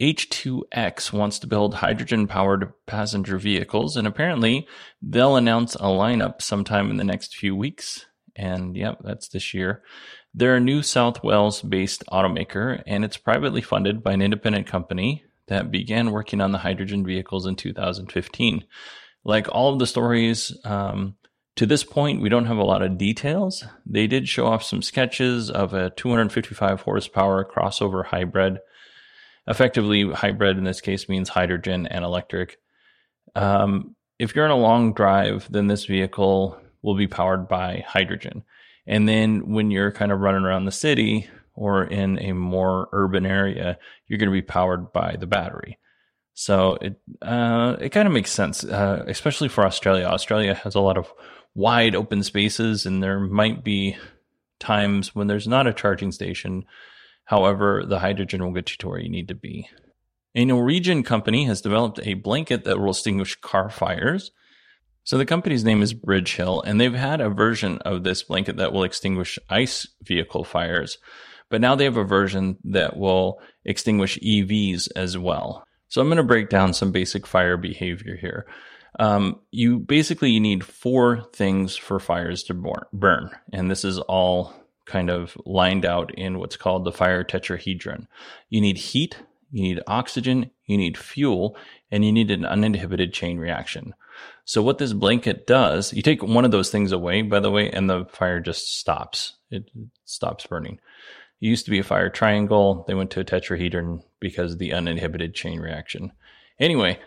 H2X 0.00 1.12
wants 1.12 1.40
to 1.40 1.46
build 1.46 1.74
hydrogen 1.74 2.26
powered 2.28 2.72
passenger 2.86 3.36
vehicles, 3.36 3.96
and 3.96 4.06
apparently 4.06 4.68
they'll 5.02 5.36
announce 5.36 5.74
a 5.74 5.88
lineup 5.88 6.40
sometime 6.40 6.90
in 6.90 6.96
the 6.98 7.04
next 7.04 7.36
few 7.36 7.56
weeks. 7.56 8.06
And 8.36 8.76
yep, 8.76 8.98
that's 9.02 9.28
this 9.28 9.52
year. 9.52 9.82
They're 10.38 10.54
a 10.54 10.60
New 10.60 10.84
South 10.84 11.24
Wales 11.24 11.62
based 11.62 12.04
automaker, 12.12 12.80
and 12.86 13.04
it's 13.04 13.16
privately 13.16 13.60
funded 13.60 14.04
by 14.04 14.12
an 14.12 14.22
independent 14.22 14.68
company 14.68 15.24
that 15.48 15.72
began 15.72 16.12
working 16.12 16.40
on 16.40 16.52
the 16.52 16.58
hydrogen 16.58 17.04
vehicles 17.04 17.44
in 17.44 17.56
2015. 17.56 18.64
Like 19.24 19.48
all 19.50 19.72
of 19.72 19.80
the 19.80 19.86
stories, 19.86 20.56
um, 20.64 21.16
to 21.56 21.66
this 21.66 21.82
point, 21.82 22.22
we 22.22 22.28
don't 22.28 22.46
have 22.46 22.56
a 22.56 22.62
lot 22.62 22.82
of 22.82 22.98
details. 22.98 23.64
They 23.84 24.06
did 24.06 24.28
show 24.28 24.46
off 24.46 24.62
some 24.62 24.80
sketches 24.80 25.50
of 25.50 25.74
a 25.74 25.90
255 25.90 26.82
horsepower 26.82 27.44
crossover 27.44 28.06
hybrid. 28.06 28.60
Effectively, 29.48 30.08
hybrid 30.08 30.56
in 30.56 30.62
this 30.62 30.80
case 30.80 31.08
means 31.08 31.30
hydrogen 31.30 31.88
and 31.88 32.04
electric. 32.04 32.58
Um, 33.34 33.96
if 34.20 34.36
you're 34.36 34.44
in 34.44 34.52
a 34.52 34.56
long 34.56 34.94
drive, 34.94 35.50
then 35.50 35.66
this 35.66 35.86
vehicle 35.86 36.60
will 36.80 36.96
be 36.96 37.08
powered 37.08 37.48
by 37.48 37.84
hydrogen. 37.88 38.44
And 38.88 39.08
then 39.08 39.52
when 39.52 39.70
you're 39.70 39.92
kind 39.92 40.10
of 40.10 40.20
running 40.20 40.44
around 40.44 40.64
the 40.64 40.72
city 40.72 41.28
or 41.54 41.84
in 41.84 42.18
a 42.20 42.32
more 42.32 42.88
urban 42.92 43.26
area, 43.26 43.78
you're 44.06 44.18
going 44.18 44.30
to 44.30 44.32
be 44.32 44.42
powered 44.42 44.92
by 44.92 45.16
the 45.16 45.26
battery. 45.26 45.78
So 46.32 46.78
it 46.80 47.00
uh, 47.20 47.76
it 47.80 47.90
kind 47.90 48.06
of 48.06 48.14
makes 48.14 48.30
sense, 48.30 48.64
uh, 48.64 49.04
especially 49.06 49.48
for 49.48 49.66
Australia. 49.66 50.06
Australia 50.06 50.54
has 50.54 50.74
a 50.74 50.80
lot 50.80 50.96
of 50.96 51.12
wide 51.54 51.94
open 51.94 52.22
spaces, 52.22 52.86
and 52.86 53.02
there 53.02 53.18
might 53.18 53.64
be 53.64 53.96
times 54.60 55.14
when 55.14 55.26
there's 55.26 55.48
not 55.48 55.66
a 55.66 55.72
charging 55.72 56.12
station. 56.12 56.64
However, 57.24 57.84
the 57.86 57.98
hydrogen 57.98 58.42
will 58.42 58.52
get 58.52 58.70
you 58.70 58.76
to 58.78 58.88
where 58.88 59.00
you 59.00 59.10
need 59.10 59.28
to 59.28 59.34
be. 59.34 59.68
A 60.34 60.44
Norwegian 60.44 61.02
company 61.02 61.44
has 61.46 61.60
developed 61.60 62.00
a 62.04 62.14
blanket 62.14 62.64
that 62.64 62.78
will 62.78 62.90
extinguish 62.90 63.34
car 63.40 63.68
fires. 63.68 64.30
So 65.08 65.16
the 65.16 65.24
company's 65.24 65.64
name 65.64 65.80
is 65.80 65.94
Bridgehill, 65.94 66.64
and 66.66 66.78
they've 66.78 66.92
had 66.92 67.22
a 67.22 67.30
version 67.30 67.78
of 67.78 68.04
this 68.04 68.24
blanket 68.24 68.58
that 68.58 68.74
will 68.74 68.84
extinguish 68.84 69.38
ICE 69.48 69.88
vehicle 70.02 70.44
fires. 70.44 70.98
But 71.48 71.62
now 71.62 71.74
they 71.74 71.84
have 71.84 71.96
a 71.96 72.04
version 72.04 72.58
that 72.64 72.98
will 72.98 73.40
extinguish 73.64 74.18
EVs 74.18 74.90
as 74.94 75.16
well. 75.16 75.64
So 75.88 76.02
I'm 76.02 76.08
going 76.08 76.18
to 76.18 76.24
break 76.24 76.50
down 76.50 76.74
some 76.74 76.92
basic 76.92 77.26
fire 77.26 77.56
behavior 77.56 78.18
here. 78.20 78.44
Um, 79.00 79.40
you 79.50 79.78
basically 79.78 80.28
you 80.30 80.40
need 80.40 80.62
four 80.62 81.26
things 81.32 81.74
for 81.74 81.98
fires 81.98 82.42
to 82.42 82.78
burn, 82.92 83.30
and 83.50 83.70
this 83.70 83.86
is 83.86 83.98
all 83.98 84.52
kind 84.84 85.08
of 85.08 85.38
lined 85.46 85.86
out 85.86 86.14
in 86.16 86.38
what's 86.38 86.58
called 86.58 86.84
the 86.84 86.92
fire 86.92 87.24
tetrahedron. 87.24 88.08
You 88.50 88.60
need 88.60 88.76
heat, 88.76 89.16
you 89.50 89.62
need 89.62 89.80
oxygen, 89.86 90.50
you 90.66 90.76
need 90.76 90.98
fuel, 90.98 91.56
and 91.90 92.04
you 92.04 92.12
need 92.12 92.30
an 92.30 92.44
uninhibited 92.44 93.12
chain 93.12 93.38
reaction. 93.38 93.94
So 94.44 94.62
what 94.62 94.78
this 94.78 94.92
blanket 94.92 95.46
does, 95.46 95.92
you 95.92 96.02
take 96.02 96.22
one 96.22 96.44
of 96.44 96.50
those 96.50 96.70
things 96.70 96.92
away, 96.92 97.22
by 97.22 97.40
the 97.40 97.50
way, 97.50 97.70
and 97.70 97.88
the 97.88 98.06
fire 98.06 98.40
just 98.40 98.78
stops. 98.78 99.34
It 99.50 99.70
stops 100.04 100.46
burning. 100.46 100.80
It 101.40 101.46
used 101.46 101.64
to 101.66 101.70
be 101.70 101.78
a 101.78 101.84
fire 101.84 102.10
triangle. 102.10 102.84
They 102.86 102.94
went 102.94 103.10
to 103.12 103.20
a 103.20 103.24
tetrahedron 103.24 104.02
because 104.20 104.52
of 104.52 104.58
the 104.58 104.72
uninhibited 104.72 105.34
chain 105.34 105.60
reaction. 105.60 106.12
Anyway, 106.58 106.98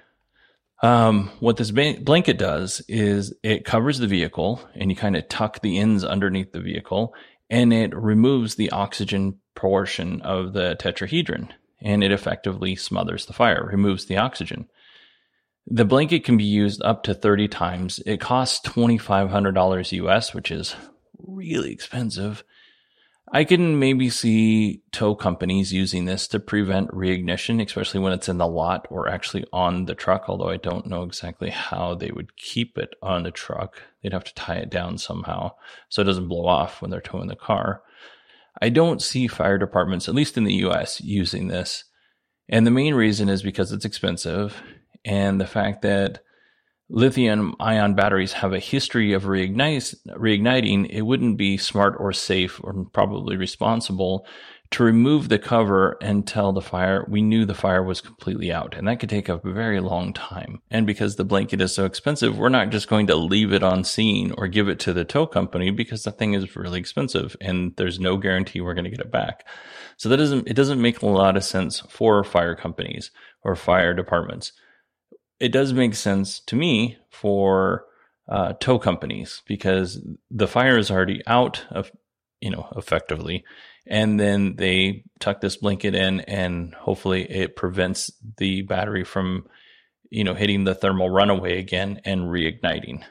um, 0.81 1.29
what 1.39 1.57
this 1.57 1.71
ba- 1.71 1.97
blanket 2.01 2.37
does 2.37 2.81
is 2.87 3.33
it 3.43 3.65
covers 3.65 3.99
the 3.99 4.07
vehicle 4.07 4.61
and 4.73 4.89
you 4.89 4.95
kind 4.95 5.15
of 5.15 5.27
tuck 5.27 5.61
the 5.61 5.77
ends 5.77 6.03
underneath 6.03 6.53
the 6.53 6.61
vehicle 6.61 7.13
and 7.49 7.73
it 7.73 7.93
removes 7.93 8.55
the 8.55 8.71
oxygen 8.71 9.39
portion 9.55 10.21
of 10.21 10.53
the 10.53 10.75
tetrahedron 10.79 11.49
and 11.81 12.03
it 12.03 12.11
effectively 12.11 12.75
smothers 12.75 13.25
the 13.25 13.33
fire, 13.33 13.67
removes 13.71 14.05
the 14.05 14.17
oxygen. 14.17 14.67
The 15.67 15.85
blanket 15.85 16.23
can 16.23 16.37
be 16.37 16.43
used 16.43 16.81
up 16.83 17.03
to 17.03 17.13
30 17.13 17.47
times. 17.47 17.99
It 18.05 18.19
costs 18.19 18.67
$2,500 18.67 19.91
US, 19.91 20.33
which 20.33 20.51
is 20.51 20.75
really 21.17 21.71
expensive. 21.71 22.43
I 23.33 23.45
can 23.45 23.79
maybe 23.79 24.09
see 24.09 24.81
tow 24.91 25.15
companies 25.15 25.71
using 25.71 26.03
this 26.03 26.27
to 26.29 26.39
prevent 26.39 26.91
reignition, 26.91 27.65
especially 27.65 28.01
when 28.01 28.11
it's 28.11 28.27
in 28.27 28.39
the 28.39 28.47
lot 28.47 28.87
or 28.89 29.07
actually 29.07 29.45
on 29.53 29.85
the 29.85 29.95
truck, 29.95 30.25
although 30.27 30.49
I 30.49 30.57
don't 30.57 30.87
know 30.87 31.03
exactly 31.03 31.49
how 31.49 31.95
they 31.95 32.11
would 32.11 32.35
keep 32.35 32.77
it 32.77 32.93
on 33.01 33.23
the 33.23 33.31
truck. 33.31 33.81
They'd 34.01 34.11
have 34.11 34.25
to 34.25 34.33
tie 34.33 34.55
it 34.55 34.69
down 34.69 34.97
somehow 34.97 35.53
so 35.87 36.01
it 36.01 36.05
doesn't 36.05 36.27
blow 36.27 36.45
off 36.45 36.81
when 36.81 36.91
they're 36.91 36.99
towing 36.99 37.29
the 37.29 37.37
car. 37.37 37.83
I 38.59 38.69
don't 38.69 39.01
see 39.01 39.27
fire 39.27 39.57
departments, 39.57 40.09
at 40.09 40.15
least 40.15 40.37
in 40.37 40.43
the 40.43 40.65
US, 40.65 40.99
using 41.01 41.47
this. 41.47 41.83
And 42.49 42.65
the 42.65 42.71
main 42.71 42.95
reason 42.95 43.29
is 43.29 43.43
because 43.43 43.71
it's 43.71 43.85
expensive 43.85 44.61
and 45.05 45.39
the 45.39 45.47
fact 45.47 45.81
that 45.83 46.21
lithium 46.89 47.55
ion 47.59 47.95
batteries 47.95 48.33
have 48.33 48.53
a 48.53 48.59
history 48.59 49.13
of 49.13 49.23
reigniting, 49.23 50.89
it 50.89 51.01
wouldn't 51.03 51.37
be 51.37 51.57
smart 51.57 51.95
or 51.97 52.11
safe 52.11 52.59
or 52.63 52.85
probably 52.91 53.37
responsible 53.37 54.25
to 54.71 54.83
remove 54.83 55.27
the 55.27 55.37
cover 55.37 55.97
until 56.01 56.53
the 56.53 56.61
fire, 56.61 57.05
we 57.09 57.21
knew 57.21 57.45
the 57.45 57.53
fire 57.53 57.83
was 57.83 57.99
completely 57.99 58.51
out. 58.53 58.75
And 58.75 58.87
that 58.87 58.99
could 58.99 59.09
take 59.09 59.27
a 59.27 59.41
very 59.43 59.81
long 59.81 60.13
time. 60.13 60.61
And 60.71 60.87
because 60.87 61.17
the 61.17 61.25
blanket 61.25 61.59
is 61.59 61.73
so 61.73 61.85
expensive, 61.85 62.37
we're 62.37 62.49
not 62.49 62.69
just 62.69 62.87
going 62.87 63.07
to 63.07 63.15
leave 63.15 63.51
it 63.51 63.63
on 63.63 63.83
scene 63.83 64.33
or 64.37 64.47
give 64.47 64.69
it 64.69 64.79
to 64.79 64.93
the 64.93 65.03
tow 65.03 65.27
company 65.27 65.71
because 65.71 66.03
the 66.03 66.11
thing 66.11 66.33
is 66.33 66.55
really 66.55 66.79
expensive 66.79 67.35
and 67.41 67.73
there's 67.75 67.99
no 67.99 68.15
guarantee 68.15 68.61
we're 68.61 68.73
going 68.73 68.85
to 68.85 68.89
get 68.89 69.01
it 69.01 69.11
back. 69.11 69.45
So 69.97 70.07
that 70.07 70.17
doesn't, 70.17 70.47
it 70.47 70.55
doesn't 70.55 70.81
make 70.81 71.01
a 71.01 71.07
lot 71.07 71.35
of 71.35 71.43
sense 71.43 71.81
for 71.89 72.23
fire 72.23 72.55
companies 72.55 73.11
or 73.43 73.57
fire 73.57 73.93
departments 73.93 74.53
it 75.41 75.51
does 75.51 75.73
make 75.73 75.95
sense 75.95 76.39
to 76.39 76.55
me 76.55 76.97
for 77.09 77.85
uh, 78.29 78.53
tow 78.53 78.77
companies 78.77 79.41
because 79.47 79.99
the 80.29 80.47
fire 80.47 80.77
is 80.77 80.91
already 80.91 81.21
out 81.25 81.65
of, 81.71 81.91
you 82.39 82.51
know, 82.51 82.71
effectively. 82.77 83.43
And 83.87 84.19
then 84.19 84.55
they 84.55 85.03
tuck 85.19 85.41
this 85.41 85.57
blanket 85.57 85.95
in 85.95 86.21
and 86.21 86.73
hopefully 86.73 87.23
it 87.23 87.55
prevents 87.55 88.11
the 88.37 88.61
battery 88.61 89.03
from, 89.03 89.45
you 90.09 90.23
know, 90.23 90.33
hitting 90.33 90.63
the 90.63 90.75
thermal 90.75 91.09
runaway 91.09 91.59
again 91.59 92.01
and 92.05 92.21
reigniting. 92.21 93.03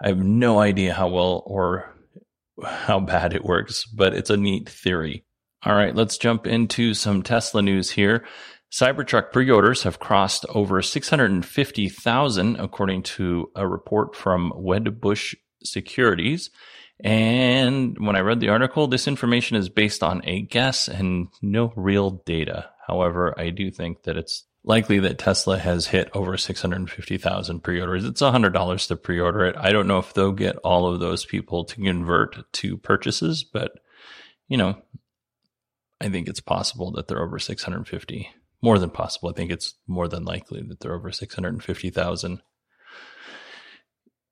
I 0.00 0.08
have 0.08 0.18
no 0.18 0.58
idea 0.58 0.92
how 0.92 1.08
well 1.08 1.42
or 1.46 1.94
how 2.64 3.00
bad 3.00 3.34
it 3.34 3.44
works, 3.44 3.84
but 3.84 4.14
it's 4.14 4.30
a 4.30 4.36
neat 4.36 4.68
theory. 4.68 5.24
All 5.64 5.74
right, 5.74 5.94
let's 5.94 6.18
jump 6.18 6.46
into 6.46 6.94
some 6.94 7.22
Tesla 7.22 7.62
news 7.62 7.90
here. 7.90 8.24
Cybertruck 8.72 9.32
pre-orders 9.32 9.84
have 9.84 10.00
crossed 10.00 10.44
over 10.48 10.82
650,000 10.82 12.56
according 12.56 13.02
to 13.02 13.50
a 13.54 13.66
report 13.66 14.14
from 14.14 14.52
Wedbush 14.52 15.34
Securities. 15.62 16.50
And 17.00 17.96
when 17.98 18.16
I 18.16 18.20
read 18.20 18.40
the 18.40 18.48
article, 18.48 18.86
this 18.86 19.06
information 19.06 19.56
is 19.56 19.68
based 19.68 20.02
on 20.02 20.22
a 20.24 20.40
guess 20.40 20.88
and 20.88 21.28
no 21.42 21.72
real 21.76 22.10
data. 22.10 22.70
However, 22.86 23.38
I 23.38 23.50
do 23.50 23.70
think 23.70 24.04
that 24.04 24.16
it's 24.16 24.44
likely 24.64 24.98
that 25.00 25.18
Tesla 25.18 25.58
has 25.58 25.86
hit 25.86 26.10
over 26.14 26.36
650,000 26.36 27.60
pre-orders. 27.60 28.04
It's 28.04 28.22
$100 28.22 28.88
to 28.88 28.96
pre-order 28.96 29.44
it. 29.44 29.56
I 29.56 29.70
don't 29.70 29.86
know 29.86 29.98
if 29.98 30.14
they'll 30.14 30.32
get 30.32 30.56
all 30.58 30.92
of 30.92 31.00
those 31.00 31.24
people 31.24 31.64
to 31.64 31.76
convert 31.76 32.52
to 32.54 32.76
purchases, 32.78 33.44
but 33.44 33.72
you 34.48 34.56
know, 34.56 34.76
I 36.00 36.08
think 36.08 36.28
it's 36.28 36.40
possible 36.40 36.90
that 36.92 37.08
they're 37.08 37.22
over 37.22 37.38
650 37.38 38.28
more 38.62 38.78
than 38.78 38.90
possible. 38.90 39.28
I 39.28 39.32
think 39.32 39.50
it's 39.50 39.74
more 39.86 40.08
than 40.08 40.24
likely 40.24 40.62
that 40.62 40.80
they're 40.80 40.94
over 40.94 41.12
650,000. 41.12 42.42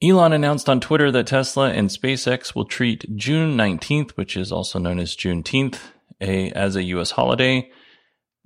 Elon 0.05 0.35
announced 0.35 0.69
on 0.69 0.81
Twitter 0.81 1.11
that 1.13 1.29
Tesla 1.29 1.71
and 1.71 1.89
SpaceX 1.89 2.55
will 2.55 2.67
treat 2.67 3.17
June 3.17 3.57
19th, 3.57 4.11
which 4.13 4.37
is 4.37 4.53
also 4.53 4.79
known 4.79 4.99
as 4.99 5.17
Juneteenth, 5.17 5.79
a, 6.21 6.51
as 6.51 6.77
a 6.77 6.83
U.S. 6.83 7.13
holiday. 7.13 7.71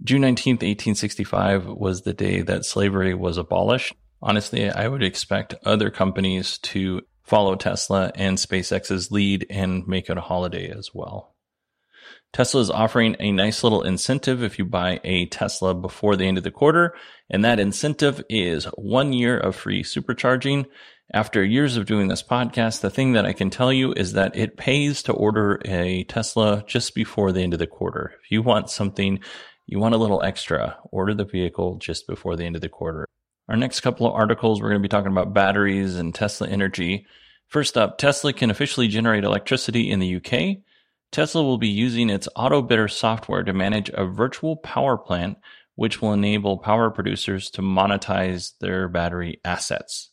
June 0.04 0.22
19th, 0.22 0.62
1865 0.62 1.66
was 1.66 2.02
the 2.02 2.12
day 2.12 2.42
that 2.42 2.64
slavery 2.64 3.12
was 3.12 3.38
abolished. 3.38 3.94
Honestly, 4.22 4.70
I 4.70 4.86
would 4.86 5.02
expect 5.02 5.56
other 5.64 5.90
companies 5.90 6.58
to 6.58 7.02
follow 7.24 7.56
Tesla 7.56 8.12
and 8.14 8.38
SpaceX's 8.38 9.10
lead 9.10 9.44
and 9.50 9.86
make 9.88 10.08
it 10.08 10.16
a 10.16 10.22
holiday 10.22 10.70
as 10.70 10.90
well. 10.94 11.34
Tesla 12.32 12.60
is 12.60 12.70
offering 12.70 13.16
a 13.18 13.32
nice 13.32 13.64
little 13.64 13.82
incentive 13.82 14.42
if 14.42 14.58
you 14.58 14.64
buy 14.64 15.00
a 15.02 15.26
Tesla 15.26 15.74
before 15.74 16.14
the 16.14 16.26
end 16.26 16.38
of 16.38 16.44
the 16.44 16.50
quarter. 16.50 16.94
And 17.30 17.44
that 17.44 17.58
incentive 17.58 18.22
is 18.28 18.66
one 18.76 19.12
year 19.12 19.38
of 19.38 19.56
free 19.56 19.82
supercharging. 19.82 20.66
After 21.14 21.42
years 21.42 21.78
of 21.78 21.86
doing 21.86 22.08
this 22.08 22.22
podcast, 22.22 22.82
the 22.82 22.90
thing 22.90 23.12
that 23.12 23.24
I 23.24 23.32
can 23.32 23.48
tell 23.48 23.72
you 23.72 23.94
is 23.94 24.12
that 24.12 24.36
it 24.36 24.58
pays 24.58 25.02
to 25.04 25.14
order 25.14 25.58
a 25.64 26.04
Tesla 26.04 26.62
just 26.66 26.94
before 26.94 27.32
the 27.32 27.40
end 27.40 27.54
of 27.54 27.58
the 27.58 27.66
quarter. 27.66 28.12
If 28.22 28.30
you 28.30 28.42
want 28.42 28.68
something, 28.68 29.20
you 29.64 29.78
want 29.78 29.94
a 29.94 29.98
little 29.98 30.22
extra, 30.22 30.76
order 30.92 31.14
the 31.14 31.24
vehicle 31.24 31.76
just 31.76 32.06
before 32.06 32.36
the 32.36 32.44
end 32.44 32.56
of 32.56 32.60
the 32.60 32.68
quarter. 32.68 33.08
Our 33.48 33.56
next 33.56 33.80
couple 33.80 34.06
of 34.06 34.12
articles, 34.12 34.60
we're 34.60 34.68
going 34.68 34.82
to 34.82 34.86
be 34.86 34.90
talking 34.90 35.10
about 35.10 35.32
batteries 35.32 35.96
and 35.96 36.14
Tesla 36.14 36.46
energy. 36.46 37.06
First 37.46 37.78
up, 37.78 37.96
Tesla 37.96 38.34
can 38.34 38.50
officially 38.50 38.88
generate 38.88 39.24
electricity 39.24 39.90
in 39.90 40.00
the 40.00 40.16
UK. 40.16 40.58
Tesla 41.10 41.42
will 41.42 41.56
be 41.56 41.68
using 41.68 42.10
its 42.10 42.28
AutoBidder 42.36 42.90
software 42.90 43.44
to 43.44 43.54
manage 43.54 43.90
a 43.94 44.04
virtual 44.04 44.56
power 44.56 44.98
plant, 44.98 45.38
which 45.74 46.02
will 46.02 46.12
enable 46.12 46.58
power 46.58 46.90
producers 46.90 47.48
to 47.52 47.62
monetize 47.62 48.52
their 48.60 48.88
battery 48.88 49.40
assets. 49.42 50.10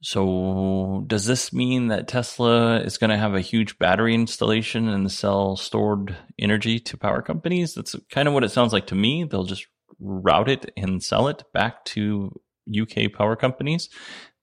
So, 0.00 1.02
does 1.08 1.26
this 1.26 1.52
mean 1.52 1.88
that 1.88 2.06
Tesla 2.06 2.78
is 2.80 2.98
going 2.98 3.10
to 3.10 3.16
have 3.16 3.34
a 3.34 3.40
huge 3.40 3.78
battery 3.78 4.14
installation 4.14 4.88
and 4.88 5.10
sell 5.10 5.56
stored 5.56 6.16
energy 6.38 6.78
to 6.78 6.96
power 6.96 7.20
companies? 7.20 7.74
That's 7.74 7.96
kind 8.10 8.28
of 8.28 8.34
what 8.34 8.44
it 8.44 8.50
sounds 8.50 8.72
like 8.72 8.86
to 8.88 8.94
me. 8.94 9.24
They'll 9.24 9.44
just 9.44 9.66
route 9.98 10.48
it 10.48 10.70
and 10.76 11.02
sell 11.02 11.26
it 11.26 11.42
back 11.52 11.84
to 11.86 12.30
UK 12.70 13.12
power 13.12 13.34
companies. 13.34 13.88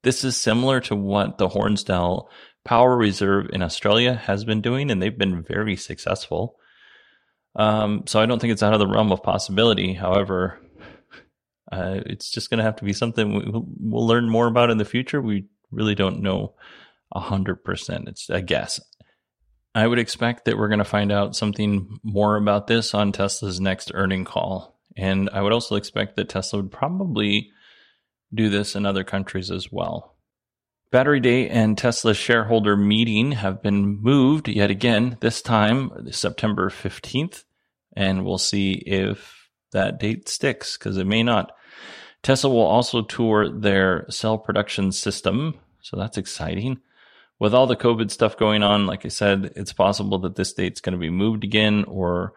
This 0.04 0.26
is 0.26 0.36
similar 0.36 0.82
to 0.82 0.96
what 0.96 1.38
the 1.38 1.48
Hornsdale 1.48 2.28
Power 2.66 2.98
Reserve 2.98 3.50
in 3.54 3.62
Australia 3.62 4.14
has 4.14 4.44
been 4.44 4.62
doing, 4.62 4.92
and 4.92 5.02
they've 5.02 5.18
been 5.18 5.42
very 5.42 5.78
successful. 5.78 6.58
Um, 7.56 8.04
so 8.08 8.20
I 8.20 8.26
don't 8.26 8.40
think 8.40 8.52
it's 8.52 8.64
out 8.64 8.74
of 8.74 8.80
the 8.80 8.88
realm 8.88 9.12
of 9.14 9.24
possibility. 9.24 9.94
However, 9.94 10.60
uh, 11.72 12.02
it's 12.06 12.30
just 12.30 12.50
going 12.50 12.60
to 12.60 12.64
have 12.64 12.76
to 12.78 12.86
be 12.86 12.94
something 12.94 13.34
we'll, 13.34 13.66
we'll, 13.80 14.08
learn 14.08 14.30
more 14.30 14.48
about 14.48 14.70
in 14.70 14.78
the 14.78 14.86
future. 14.86 15.22
We 15.22 15.46
really 15.72 15.96
don't 15.96 16.22
know 16.22 16.56
a 17.14 17.20
hundred 17.20 17.64
percent. 17.64 18.08
It's 18.08 18.30
a 18.30 18.42
guess. 18.42 18.80
I 19.74 19.88
would 19.88 20.00
expect 20.00 20.46
that 20.46 20.58
we're 20.58 20.70
going 20.70 20.80
to 20.80 20.86
find 20.86 21.12
out 21.12 21.36
something 21.36 22.00
more 22.04 22.38
about 22.38 22.68
this 22.68 22.94
on 22.94 23.12
Tesla's 23.12 23.60
next 23.60 23.92
earning 23.94 24.26
call, 24.26 24.80
and 24.96 25.30
I 25.34 25.42
would 25.42 25.54
also 25.54 25.76
expect 25.76 26.16
that 26.16 26.30
Tesla 26.30 26.62
would 26.62 26.72
probably 26.72 27.50
do 28.34 28.50
this 28.50 28.76
in 28.76 28.86
other 28.86 29.04
countries 29.04 29.52
as 29.52 29.72
well. 29.72 30.16
Battery 30.92 31.20
Day 31.20 31.50
and 31.50 31.78
Tesla's 31.78 32.16
shareholder 32.16 32.78
meeting 32.78 33.34
have 33.34 33.62
been 33.62 34.02
moved 34.02 34.48
yet 34.48 34.72
again, 34.72 35.18
this 35.20 35.42
time 35.42 36.10
September 36.12 36.70
15th, 36.70 37.44
and 37.98 38.24
we'll 38.24 38.38
see 38.38 38.74
if 38.74 39.35
that 39.76 40.00
date 40.00 40.28
sticks 40.28 40.78
because 40.78 40.98
it 40.98 41.06
may 41.06 41.22
not. 41.22 41.52
Tesla 42.24 42.50
will 42.50 42.62
also 42.62 43.04
tour 43.04 43.48
their 43.48 44.10
cell 44.10 44.38
production 44.38 44.92
system, 44.92 45.60
so 45.82 45.96
that's 45.96 46.18
exciting. 46.18 46.80
With 47.38 47.54
all 47.54 47.68
the 47.68 47.76
COVID 47.76 48.10
stuff 48.10 48.38
going 48.38 48.64
on, 48.64 48.88
like 48.88 49.06
I 49.06 49.10
said, 49.10 49.52
it's 49.56 49.74
possible 49.74 50.18
that 50.20 50.36
this 50.36 50.54
date's 50.54 50.82
going 50.82 50.94
to 50.94 51.00
be 51.00 51.12
moved 51.12 51.44
again, 51.44 51.84
or 51.88 52.34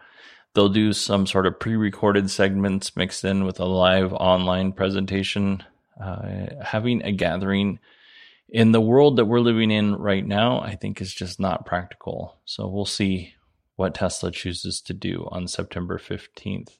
they'll 0.53 0.69
do 0.69 0.93
some 0.93 1.27
sort 1.27 1.47
of 1.47 1.59
pre 1.59 1.77
recorded 1.77 2.31
segments 2.31 2.97
mixed 2.97 3.25
in 3.25 3.45
with 3.45 3.61
a 3.61 3.65
live 3.65 4.13
online 4.13 4.73
presentation. 4.73 5.63
Uh, 5.99 6.47
having 6.63 7.03
a 7.03 7.13
gathering 7.13 7.79
in 8.49 8.73
the 8.73 8.81
world 8.81 9.17
that 9.17 9.25
we're 9.25 9.41
living 9.41 9.71
in 9.71 9.95
right 9.95 10.27
now, 10.27 10.61
I 10.61 10.75
think 10.75 11.01
is 11.01 11.15
just 11.15 11.41
not 11.41 11.67
practical. 11.67 12.37
So 12.45 12.69
we'll 12.69 12.85
see 12.85 13.35
what 13.77 13.95
Tesla 13.95 14.33
chooses 14.33 14.81
to 14.83 14.93
do 14.93 15.29
on 15.31 15.49
September 15.49 15.99
15th 15.99 16.71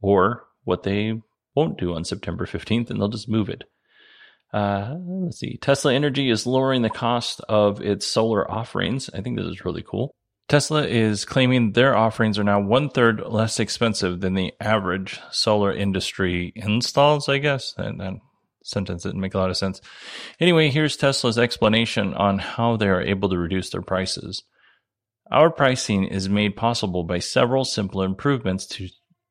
or 0.00 0.44
what 0.64 0.82
they 0.82 1.20
won't 1.54 1.78
do 1.78 1.94
on 1.94 2.04
September 2.04 2.46
15th, 2.46 2.90
and 2.90 3.00
they'll 3.00 3.08
just 3.08 3.28
move 3.28 3.48
it. 3.48 3.64
Uh, 4.52 4.96
let's 5.06 5.38
see. 5.38 5.58
Tesla 5.58 5.92
Energy 5.92 6.30
is 6.30 6.46
lowering 6.46 6.82
the 6.82 6.90
cost 6.90 7.40
of 7.48 7.80
its 7.82 8.06
solar 8.06 8.50
offerings. 8.50 9.10
I 9.12 9.20
think 9.20 9.36
this 9.36 9.46
is 9.46 9.64
really 9.64 9.84
cool. 9.86 10.14
Tesla 10.48 10.86
is 10.86 11.26
claiming 11.26 11.72
their 11.72 11.94
offerings 11.94 12.38
are 12.38 12.44
now 12.44 12.58
one 12.58 12.88
third 12.88 13.20
less 13.20 13.60
expensive 13.60 14.20
than 14.20 14.32
the 14.34 14.54
average 14.60 15.20
solar 15.30 15.72
industry 15.72 16.52
installs, 16.56 17.28
I 17.28 17.36
guess. 17.36 17.74
And 17.76 18.00
that 18.00 18.14
sentence 18.64 19.02
didn't 19.02 19.20
make 19.20 19.34
a 19.34 19.38
lot 19.38 19.50
of 19.50 19.58
sense. 19.58 19.82
Anyway, 20.40 20.70
here's 20.70 20.96
Tesla's 20.96 21.38
explanation 21.38 22.14
on 22.14 22.38
how 22.38 22.76
they 22.76 22.88
are 22.88 23.02
able 23.02 23.28
to 23.28 23.36
reduce 23.36 23.68
their 23.68 23.82
prices. 23.82 24.42
Our 25.30 25.50
pricing 25.50 26.04
is 26.04 26.30
made 26.30 26.56
possible 26.56 27.04
by 27.04 27.18
several 27.18 27.66
simple 27.66 28.02
improvements 28.02 28.66
to 28.68 28.88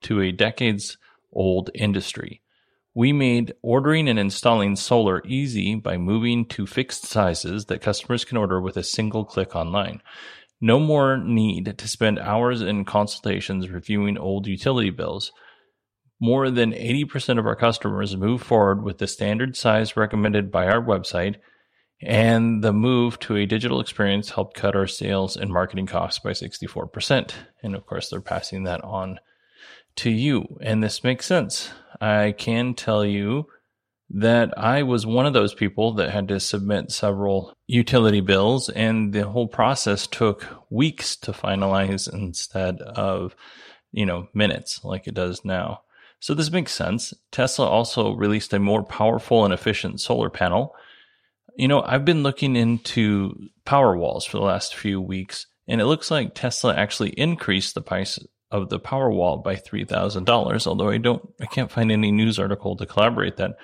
to 0.08 0.22
a 0.22 0.32
decades 0.32 0.98
old 1.32 1.70
industry. 1.76 2.42
We 2.96 3.14
made 3.14 3.54
ordering 3.62 4.08
and 4.10 4.18
installing 4.18 4.76
solar 4.76 5.22
easy 5.26 5.76
by 5.76 5.98
moving 5.98 6.46
to 6.48 6.66
fixed 6.66 7.06
sizes 7.06 7.66
that 7.66 7.82
customers 7.82 8.26
can 8.26 8.38
order 8.38 8.60
with 8.60 8.76
a 8.76 8.84
single 8.84 9.24
click 9.24 9.56
online. 9.56 10.02
No 10.60 10.80
more 10.80 11.18
need 11.18 11.78
to 11.78 11.88
spend 11.88 12.18
hours 12.18 12.62
in 12.62 12.86
consultations 12.86 13.70
reviewing 13.70 14.18
old 14.18 14.48
utility 14.48 14.90
bills. 14.90 15.32
More 16.20 16.50
than 16.50 16.72
80% 16.72 17.38
of 17.38 17.46
our 17.46 17.56
customers 17.56 18.18
move 18.18 18.42
forward 18.42 18.82
with 18.82 18.98
the 18.98 19.06
standard 19.06 19.56
size 19.56 19.96
recommended 19.96 20.52
by 20.52 20.66
our 20.66 20.82
website, 20.82 21.36
and 22.02 22.64
the 22.64 22.74
move 22.74 23.20
to 23.20 23.36
a 23.36 23.46
digital 23.46 23.80
experience 23.80 24.32
helped 24.32 24.58
cut 24.58 24.76
our 24.76 24.88
sales 24.88 25.38
and 25.38 25.52
marketing 25.52 25.86
costs 25.86 26.18
by 26.18 26.32
64%. 26.32 27.32
And 27.62 27.76
of 27.76 27.86
course, 27.86 28.10
they're 28.10 28.22
passing 28.22 28.64
that 28.64 28.84
on 28.84 29.20
to 29.98 30.10
you. 30.10 30.58
And 30.62 30.84
this 30.84 31.04
makes 31.04 31.26
sense. 31.26 31.70
I 32.00 32.34
can 32.38 32.74
tell 32.74 33.06
you 33.06 33.48
that 34.10 34.58
I 34.58 34.84
was 34.84 35.06
one 35.06 35.26
of 35.26 35.34
those 35.34 35.54
people 35.54 35.94
that 35.96 36.12
had 36.12 36.30
to 36.30 36.40
submit 36.40 36.92
several 36.92 37.54
utility 37.68 38.22
bills, 38.22 38.70
and 38.70 39.12
the 39.12 39.28
whole 39.28 39.48
process 39.48 40.08
took 40.08 40.46
weeks 40.70 41.18
to 41.18 41.34
finalize 41.34 42.12
instead 42.12 42.80
of, 42.82 43.36
you 43.92 44.06
know, 44.06 44.30
minutes 44.34 44.84
like 44.86 45.08
it 45.08 45.14
does 45.14 45.44
now. 45.44 45.82
So 46.20 46.34
this 46.34 46.52
makes 46.52 46.72
sense. 46.72 47.14
Tesla 47.32 47.68
also 47.68 48.14
released 48.14 48.54
a 48.54 48.60
more 48.60 48.84
powerful 48.84 49.44
and 49.44 49.54
efficient 49.54 50.00
solar 50.00 50.30
panel. 50.30 50.74
You 51.58 51.68
know, 51.68 51.82
I've 51.82 52.06
been 52.06 52.24
looking 52.24 52.56
into 52.56 53.50
power 53.66 53.98
walls 53.98 54.26
for 54.26 54.38
the 54.38 54.44
last 54.44 54.74
few 54.74 55.02
weeks, 55.02 55.48
and 55.68 55.82
it 55.82 55.86
looks 55.86 56.10
like 56.10 56.34
Tesla 56.34 56.74
actually 56.74 57.10
increased 57.10 57.76
the 57.76 57.82
price 57.82 58.20
of 58.52 58.70
the 58.70 58.80
Powerwall 58.80 59.44
by 59.44 59.56
$3,000, 59.56 60.68
although 60.68 60.90
I 60.90 60.98
don't, 60.98 61.28
I 61.42 61.46
can't 61.46 61.72
find 61.72 61.92
any 61.92 62.12
news 62.12 62.40
article 62.40 62.76
to 62.78 62.86
collaborate 62.86 63.38
that. 63.38 63.58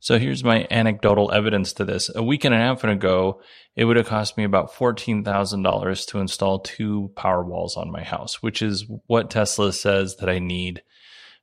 So 0.00 0.18
here's 0.18 0.42
my 0.42 0.66
anecdotal 0.70 1.30
evidence 1.30 1.74
to 1.74 1.84
this. 1.84 2.10
A 2.14 2.22
week 2.22 2.44
and 2.44 2.54
a 2.54 2.58
half 2.58 2.82
ago, 2.84 3.42
it 3.76 3.84
would 3.84 3.98
have 3.98 4.06
cost 4.06 4.36
me 4.38 4.44
about 4.44 4.72
$14,000 4.72 6.06
to 6.08 6.18
install 6.18 6.60
two 6.60 7.10
Powerwalls 7.14 7.76
on 7.76 7.92
my 7.92 8.02
house, 8.02 8.42
which 8.42 8.62
is 8.62 8.86
what 9.06 9.30
Tesla 9.30 9.72
says 9.72 10.16
that 10.16 10.30
I 10.30 10.38
need 10.38 10.82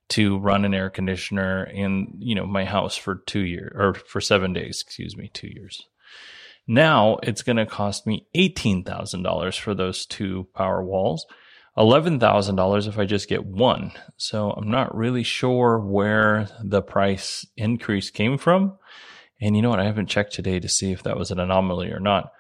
to 0.10 0.40
run 0.40 0.66
an 0.66 0.74
air 0.74 0.90
conditioner 0.90 1.66
in, 1.66 2.16
you 2.18 2.34
know, 2.34 2.48
my 2.48 2.66
house 2.66 2.96
for 2.96 3.22
two 3.28 3.42
years 3.42 3.74
or 3.76 3.94
for 3.94 4.20
seven 4.20 4.54
days, 4.54 4.82
excuse 4.82 5.16
me, 5.16 5.30
two 5.34 5.50
years. 5.50 5.84
Now 6.66 7.18
it's 7.24 7.44
going 7.44 7.58
to 7.58 7.66
cost 7.66 8.08
me 8.08 8.26
$18,000 8.36 9.60
for 9.60 9.76
those 9.76 10.06
two 10.06 10.48
Powerwalls 10.56 11.22
$11,000 11.78 12.88
if 12.88 12.98
I 12.98 13.06
just 13.06 13.30
get 13.30 13.46
one. 13.46 13.92
So 14.18 14.52
I'm 14.52 14.70
not 14.70 14.96
really 14.96 15.24
sure 15.24 15.80
where 15.80 16.48
the 16.64 16.82
price 16.82 17.46
increase 17.56 18.10
came 18.10 18.38
from. 18.38 18.78
And 19.40 19.56
you 19.56 19.62
know 19.62 19.70
what? 19.70 19.80
I 19.80 19.86
haven't 19.86 20.10
checked 20.10 20.34
today 20.34 20.60
to 20.60 20.68
see 20.68 20.92
if 20.92 21.04
that 21.04 21.18
was 21.18 21.30
an 21.30 21.40
anomaly 21.40 21.92
or 21.92 22.00
not. 22.00 22.32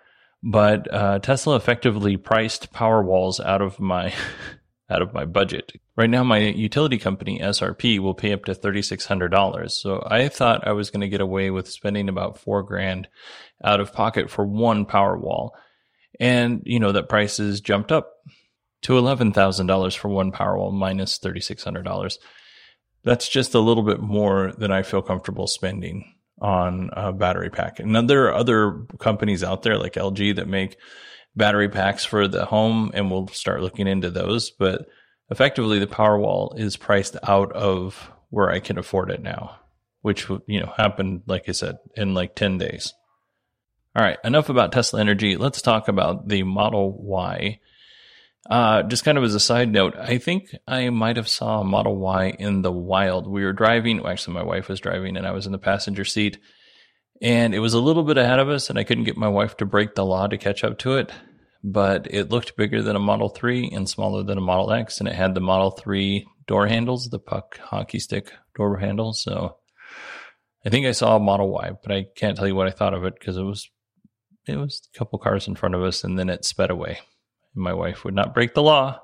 But 0.44 0.92
uh, 0.94 1.20
Tesla 1.20 1.56
effectively 1.56 2.18
priced 2.18 2.72
power 2.72 3.04
walls 3.04 3.40
out 3.40 3.62
of 3.62 3.80
my 3.80 4.14
out 4.90 5.02
of 5.02 5.14
my 5.14 5.26
budget. 5.26 5.74
Right 5.98 6.10
now, 6.10 6.24
my 6.24 6.38
utility 6.38 6.98
company 6.98 7.40
SRP 7.40 8.00
will 8.00 8.14
pay 8.14 8.34
up 8.34 8.46
to 8.46 8.54
thirty 8.54 8.82
six 8.82 9.06
hundred 9.06 9.30
dollars. 9.30 9.74
So 9.74 10.06
I 10.10 10.28
thought 10.30 10.68
I 10.68 10.74
was 10.74 10.92
going 10.92 11.02
to 11.02 11.10
get 11.10 11.22
away 11.22 11.50
with 11.50 11.70
spending 11.70 12.08
about 12.08 12.38
four 12.38 12.64
grand 12.64 13.08
out 13.64 13.80
of 13.80 13.94
pocket 13.94 14.30
for 14.30 14.46
one 14.46 14.86
power 14.86 15.18
wall, 15.18 15.56
and 16.20 16.62
you 16.66 16.80
know 16.80 16.92
that 16.92 17.10
prices 17.10 17.60
jumped 17.60 17.92
up 17.92 18.14
to 18.84 18.94
$11,000 18.94 19.98
for 19.98 20.10
one 20.10 20.32
Powerwall 20.32 20.72
minus 20.72 21.20
$3,600. 21.20 22.18
That's 23.04 23.30
just 23.30 23.54
a 23.54 23.60
little 23.60 23.84
bit 23.84 24.02
more 24.02 24.54
than 24.58 24.72
I 24.72 24.84
feel 24.84 25.02
comfortable 25.02 25.48
spending 25.48 26.14
on 26.40 26.90
a 26.94 27.12
battery 27.12 27.50
pack. 27.50 27.80
And 27.80 28.10
there 28.10 28.26
are 28.26 28.34
other 28.34 28.86
companies 29.00 29.44
out 29.44 29.64
there 29.64 29.78
like 29.78 29.94
LG 29.94 30.36
that 30.36 30.48
make 30.48 30.78
battery 31.36 31.70
packs 31.70 32.04
for 32.04 32.28
the 32.28 32.46
home, 32.46 32.92
and 32.94 33.10
we'll 33.10 33.28
start 33.28 33.62
looking 33.62 33.88
into 33.88 34.10
those. 34.10 34.52
But 34.52 34.88
effectively, 35.30 35.80
the 35.80 35.88
Powerwall 35.88 36.60
is 36.60 36.78
priced 36.78 37.16
out 37.24 37.52
of 37.54 38.12
where 38.30 38.50
I 38.50 38.60
can 38.60 38.78
afford 38.78 39.10
it 39.10 39.22
now, 39.22 39.58
which 40.02 40.30
you 40.48 40.60
know 40.60 40.74
happened, 40.76 41.24
like 41.28 41.48
I 41.48 41.54
said, 41.54 41.78
in 41.96 42.14
like 42.14 42.36
10 42.36 42.58
days. 42.58 42.94
All 43.96 44.04
right, 44.04 44.18
enough 44.24 44.50
about 44.50 44.72
Tesla 44.72 45.00
Energy. 45.00 45.38
Let's 45.38 45.62
talk 45.62 45.88
about 45.88 46.28
the 46.28 46.44
Model 46.44 46.92
Y 47.02 47.60
uh, 48.50 48.84
just 48.84 49.04
kind 49.04 49.18
of 49.18 49.24
as 49.24 49.36
a 49.36 49.40
side 49.40 49.72
note, 49.72 49.96
I 49.98 50.18
think 50.18 50.56
I 50.68 50.90
might 50.90 51.18
have 51.18 51.28
saw 51.28 51.62
a 51.62 51.66
Model 51.66 51.98
Y 51.98 52.36
in 52.40 52.62
the 52.62 52.72
wild. 52.72 53.28
We 53.28 53.44
were 53.44 53.54
driving, 53.54 54.02
well, 54.02 54.12
actually, 54.12 54.36
my 54.36 54.44
wife 54.44 54.70
was 54.70 54.80
driving, 54.80 55.18
and 55.18 55.28
I 55.28 55.32
was 55.32 55.46
in 55.46 55.52
the 55.52 55.58
passenger 55.58 56.06
seat, 56.06 56.38
and 57.22 57.54
it 57.54 57.60
was 57.60 57.74
a 57.74 57.82
little 57.82 58.04
bit 58.04 58.18
ahead 58.18 58.40
of 58.40 58.48
us, 58.48 58.70
and 58.70 58.80
I 58.80 58.86
couldn't 58.86 59.04
get 59.04 59.18
my 59.18 59.28
wife 59.28 59.58
to 59.58 59.66
break 59.66 59.96
the 59.96 60.06
law 60.06 60.28
to 60.28 60.38
catch 60.38 60.64
up 60.64 60.78
to 60.80 60.96
it. 60.96 61.12
But 61.64 62.08
it 62.10 62.30
looked 62.30 62.56
bigger 62.56 62.82
than 62.82 62.96
a 62.96 63.00
Model 63.00 63.30
3 63.30 63.72
and 63.74 63.90
smaller 63.90 64.24
than 64.24 64.38
a 64.38 64.42
Model 64.42 64.72
X, 64.72 65.00
and 65.00 65.10
it 65.10 65.16
had 65.16 65.36
the 65.36 65.42
Model 65.42 65.72
3 65.72 66.26
door 66.48 66.68
handles, 66.68 67.10
the 67.10 67.20
puck 67.20 67.58
hockey 67.58 68.00
stick 68.00 68.32
door 68.56 68.78
handles. 68.78 69.22
So 69.22 69.58
I 70.66 70.70
think 70.70 70.86
I 70.86 70.92
saw 70.92 71.18
a 71.18 71.20
Model 71.20 71.50
Y, 71.50 71.72
but 71.84 71.92
I 71.92 72.06
can't 72.16 72.38
tell 72.38 72.48
you 72.48 72.56
what 72.56 72.68
I 72.68 72.72
thought 72.72 72.94
of 72.94 73.04
it 73.04 73.16
because 73.20 73.36
it 73.36 73.44
was 73.44 73.70
it 74.48 74.56
was 74.56 74.88
a 74.96 74.98
couple 74.98 75.20
cars 75.20 75.50
in 75.50 75.56
front 75.56 75.76
of 75.76 75.84
us, 75.84 76.06
and 76.06 76.18
then 76.18 76.30
it 76.30 76.46
sped 76.46 76.70
away 76.70 77.00
my 77.58 77.74
wife 77.74 78.04
would 78.04 78.16
not 78.16 78.34
break 78.34 78.54
the 78.54 78.64
law 78.64 79.00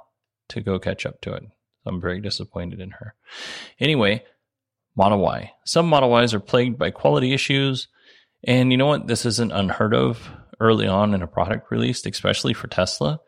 to 0.50 0.62
go 0.62 0.80
catch 0.80 1.06
up 1.06 1.22
to 1.22 1.34
it. 1.34 1.44
I'm 1.86 2.00
very 2.00 2.22
disappointed 2.22 2.80
in 2.80 2.92
her. 2.92 3.16
Anyway, 3.80 4.24
Model 4.96 5.20
Y. 5.20 5.52
Some 5.66 5.88
Model 5.88 6.22
Ys 6.22 6.34
are 6.34 6.40
plagued 6.40 6.78
by 6.78 6.92
quality 6.92 7.34
issues, 7.34 7.88
And 8.44 8.72
you 8.72 8.78
know 8.78 8.88
what? 8.88 9.08
This 9.08 9.26
isn't 9.26 9.52
unheard 9.52 9.94
of 9.94 10.30
early 10.60 10.88
on 10.88 11.14
in 11.14 11.22
a 11.22 11.28
product 11.28 11.72
release, 11.72 12.06
especially 12.06 12.54
for 12.54 12.68
Tesla. 12.68 13.20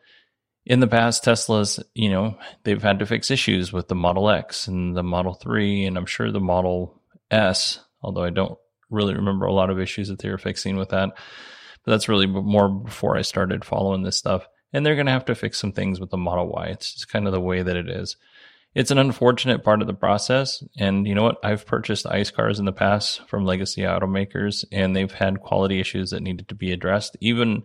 In 0.64 0.80
the 0.80 0.88
past, 0.88 1.24
Tesla's, 1.24 1.80
you 1.94 2.10
know, 2.10 2.36
they've 2.64 2.82
had 2.82 2.98
to 2.98 3.06
fix 3.06 3.30
issues 3.30 3.72
with 3.72 3.88
the 3.88 3.94
Model 3.94 4.28
X 4.28 4.66
and 4.66 4.96
the 4.96 5.02
Model 5.02 5.34
3, 5.34 5.84
and 5.84 5.96
I'm 5.96 6.06
sure 6.06 6.30
the 6.30 6.40
Model 6.40 7.00
S, 7.30 7.80
although 8.02 8.24
I 8.24 8.30
don't 8.30 8.58
really 8.90 9.14
remember 9.14 9.46
a 9.46 9.52
lot 9.52 9.70
of 9.70 9.80
issues 9.80 10.08
that 10.08 10.18
they 10.18 10.28
were 10.28 10.38
fixing 10.38 10.76
with 10.76 10.90
that. 10.90 11.10
But 11.84 11.92
that's 11.92 12.08
really 12.08 12.26
more 12.26 12.68
before 12.68 13.16
I 13.16 13.22
started 13.22 13.64
following 13.64 14.02
this 14.02 14.16
stuff. 14.16 14.46
And 14.76 14.84
they're 14.84 14.94
going 14.94 15.06
to 15.06 15.12
have 15.12 15.24
to 15.24 15.34
fix 15.34 15.58
some 15.58 15.72
things 15.72 15.98
with 15.98 16.10
the 16.10 16.18
Model 16.18 16.48
Y. 16.48 16.66
It's 16.66 16.92
just 16.92 17.08
kind 17.08 17.26
of 17.26 17.32
the 17.32 17.40
way 17.40 17.62
that 17.62 17.76
it 17.76 17.88
is. 17.88 18.18
It's 18.74 18.90
an 18.90 18.98
unfortunate 18.98 19.64
part 19.64 19.80
of 19.80 19.86
the 19.86 19.94
process. 19.94 20.62
And 20.76 21.06
you 21.06 21.14
know 21.14 21.22
what? 21.22 21.42
I've 21.42 21.64
purchased 21.64 22.06
ICE 22.06 22.30
cars 22.30 22.58
in 22.58 22.66
the 22.66 22.72
past 22.72 23.26
from 23.26 23.46
legacy 23.46 23.80
automakers, 23.80 24.66
and 24.70 24.94
they've 24.94 25.10
had 25.10 25.40
quality 25.40 25.80
issues 25.80 26.10
that 26.10 26.22
needed 26.22 26.48
to 26.48 26.54
be 26.54 26.72
addressed, 26.72 27.16
even, 27.22 27.62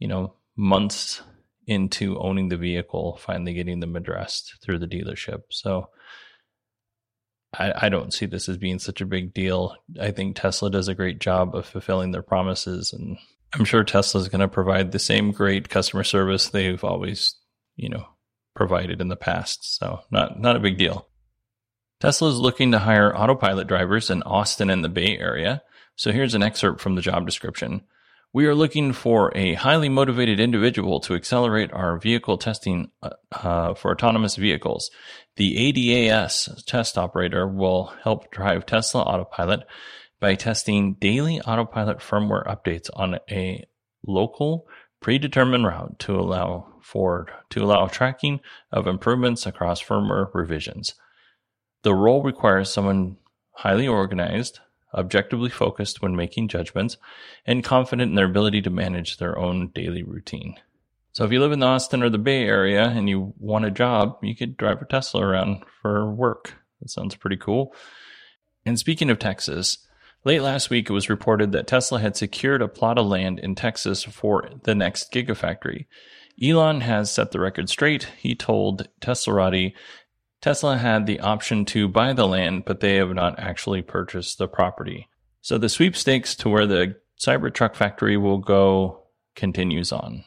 you 0.00 0.08
know, 0.08 0.34
months 0.56 1.22
into 1.68 2.18
owning 2.18 2.48
the 2.48 2.56
vehicle, 2.56 3.20
finally 3.22 3.54
getting 3.54 3.78
them 3.78 3.94
addressed 3.94 4.56
through 4.60 4.80
the 4.80 4.88
dealership. 4.88 5.42
So 5.50 5.90
I, 7.56 7.72
I 7.82 7.88
don't 7.90 8.12
see 8.12 8.26
this 8.26 8.48
as 8.48 8.56
being 8.56 8.80
such 8.80 9.00
a 9.00 9.06
big 9.06 9.32
deal. 9.32 9.76
I 10.00 10.10
think 10.10 10.34
Tesla 10.34 10.68
does 10.68 10.88
a 10.88 10.96
great 10.96 11.20
job 11.20 11.54
of 11.54 11.64
fulfilling 11.66 12.10
their 12.10 12.22
promises, 12.22 12.92
and 12.92 13.18
I'm 13.52 13.64
sure 13.64 13.82
Tesla 13.84 14.20
is 14.20 14.28
going 14.28 14.40
to 14.40 14.48
provide 14.48 14.92
the 14.92 14.98
same 14.98 15.32
great 15.32 15.68
customer 15.68 16.04
service 16.04 16.48
they've 16.48 16.82
always, 16.84 17.34
you 17.76 17.88
know, 17.88 18.06
provided 18.54 19.00
in 19.00 19.08
the 19.08 19.16
past. 19.16 19.76
So 19.76 20.00
not 20.10 20.40
not 20.40 20.56
a 20.56 20.60
big 20.60 20.78
deal. 20.78 21.08
Tesla 22.00 22.28
is 22.28 22.38
looking 22.38 22.72
to 22.72 22.78
hire 22.78 23.14
autopilot 23.14 23.66
drivers 23.66 24.10
in 24.10 24.22
Austin 24.22 24.70
and 24.70 24.82
the 24.82 24.88
Bay 24.88 25.18
Area. 25.18 25.62
So 25.96 26.12
here's 26.12 26.34
an 26.34 26.42
excerpt 26.42 26.80
from 26.80 26.94
the 26.94 27.02
job 27.02 27.26
description. 27.26 27.82
We 28.32 28.46
are 28.46 28.54
looking 28.54 28.92
for 28.92 29.36
a 29.36 29.54
highly 29.54 29.88
motivated 29.88 30.38
individual 30.38 31.00
to 31.00 31.14
accelerate 31.14 31.72
our 31.72 31.98
vehicle 31.98 32.38
testing 32.38 32.90
uh, 33.02 33.10
uh 33.32 33.74
for 33.74 33.90
autonomous 33.90 34.36
vehicles. 34.36 34.90
The 35.36 35.56
ADAS 35.56 36.64
test 36.64 36.96
operator 36.96 37.46
will 37.46 37.92
help 38.02 38.30
drive 38.30 38.66
Tesla 38.66 39.02
Autopilot 39.02 39.66
by 40.20 40.34
testing 40.34 40.94
daily 40.94 41.40
autopilot 41.40 41.98
firmware 41.98 42.46
updates 42.46 42.90
on 42.94 43.18
a 43.30 43.64
local 44.06 44.68
predetermined 45.00 45.64
route 45.64 45.98
to 45.98 46.14
allow 46.14 46.66
for 46.82 47.26
to 47.48 47.62
allow 47.62 47.86
tracking 47.86 48.40
of 48.70 48.86
improvements 48.86 49.46
across 49.46 49.82
firmware 49.82 50.32
revisions. 50.34 50.94
The 51.82 51.94
role 51.94 52.22
requires 52.22 52.70
someone 52.70 53.16
highly 53.52 53.88
organized, 53.88 54.60
objectively 54.94 55.50
focused 55.50 56.02
when 56.02 56.16
making 56.16 56.48
judgments, 56.48 56.98
and 57.46 57.64
confident 57.64 58.10
in 58.10 58.14
their 58.14 58.26
ability 58.26 58.62
to 58.62 58.70
manage 58.70 59.16
their 59.16 59.38
own 59.38 59.68
daily 59.68 60.02
routine. 60.02 60.56
So 61.12 61.24
if 61.24 61.32
you 61.32 61.40
live 61.40 61.52
in 61.52 61.60
the 61.60 61.66
Austin 61.66 62.02
or 62.02 62.10
the 62.10 62.18
Bay 62.18 62.44
Area 62.44 62.84
and 62.84 63.08
you 63.08 63.34
want 63.38 63.64
a 63.64 63.70
job, 63.70 64.18
you 64.22 64.36
could 64.36 64.56
drive 64.56 64.80
a 64.80 64.84
Tesla 64.84 65.22
around 65.22 65.64
for 65.82 66.10
work. 66.10 66.54
That 66.80 66.90
sounds 66.90 67.16
pretty 67.16 67.36
cool. 67.36 67.74
And 68.64 68.78
speaking 68.78 69.10
of 69.10 69.18
Texas, 69.18 69.78
late 70.24 70.42
last 70.42 70.70
week 70.70 70.88
it 70.88 70.92
was 70.92 71.10
reported 71.10 71.52
that 71.52 71.66
Tesla 71.66 72.00
had 72.00 72.16
secured 72.16 72.62
a 72.62 72.68
plot 72.68 72.98
of 72.98 73.06
land 73.06 73.38
in 73.38 73.54
Texas 73.54 74.02
for 74.02 74.48
the 74.64 74.74
next 74.74 75.12
Gigafactory. 75.12 75.86
Elon 76.42 76.80
has 76.82 77.10
set 77.10 77.32
the 77.32 77.40
record 77.40 77.68
straight. 77.68 78.08
He 78.18 78.34
told 78.34 78.88
Teslarati 79.00 79.74
Tesla 80.40 80.78
had 80.78 81.06
the 81.06 81.20
option 81.20 81.66
to 81.66 81.86
buy 81.86 82.14
the 82.14 82.26
land, 82.26 82.64
but 82.64 82.80
they 82.80 82.96
have 82.96 83.14
not 83.14 83.38
actually 83.38 83.82
purchased 83.82 84.38
the 84.38 84.48
property. 84.48 85.08
So 85.42 85.58
the 85.58 85.68
sweepstakes 85.68 86.34
to 86.36 86.48
where 86.48 86.66
the 86.66 86.96
Cybertruck 87.18 87.74
factory 87.74 88.16
will 88.16 88.38
go 88.38 89.02
continues 89.36 89.92
on. 89.92 90.24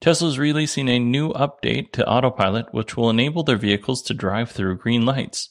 Tesla 0.00 0.28
is 0.28 0.38
releasing 0.38 0.88
a 0.88 0.98
new 0.98 1.30
update 1.32 1.92
to 1.92 2.06
Autopilot, 2.08 2.72
which 2.72 2.96
will 2.96 3.10
enable 3.10 3.44
their 3.44 3.56
vehicles 3.56 4.02
to 4.02 4.14
drive 4.14 4.50
through 4.50 4.78
green 4.78 5.04
lights. 5.04 5.50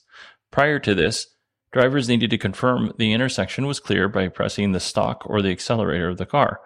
Prior 0.51 0.79
to 0.79 0.95
this, 0.95 1.27
drivers 1.71 2.09
needed 2.09 2.29
to 2.29 2.37
confirm 2.37 2.93
the 2.97 3.13
intersection 3.13 3.67
was 3.67 3.79
clear 3.79 4.09
by 4.09 4.27
pressing 4.27 4.71
the 4.71 4.79
stalk 4.79 5.23
or 5.25 5.41
the 5.41 5.51
accelerator 5.51 6.09
of 6.09 6.17
the 6.17 6.25
car. 6.25 6.59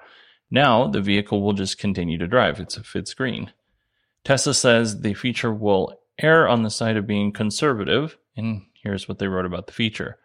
Now, 0.50 0.88
the 0.88 1.02
vehicle 1.02 1.42
will 1.42 1.54
just 1.54 1.78
continue 1.78 2.18
to 2.18 2.28
drive 2.28 2.60
if 2.60 2.96
it's 2.96 3.14
green. 3.14 3.52
Tesla 4.24 4.54
says 4.54 5.02
the 5.02 5.14
feature 5.14 5.54
will 5.54 6.00
err 6.22 6.48
on 6.48 6.64
the 6.64 6.70
side 6.70 6.96
of 6.96 7.08
being 7.08 7.32
conservative, 7.32 8.18
and 8.38 8.62
here's 8.82 9.08
what 9.08 9.20
they 9.20 9.28
wrote 9.28 9.46
about 9.46 9.68
the 9.68 9.74
feature. 9.74 10.18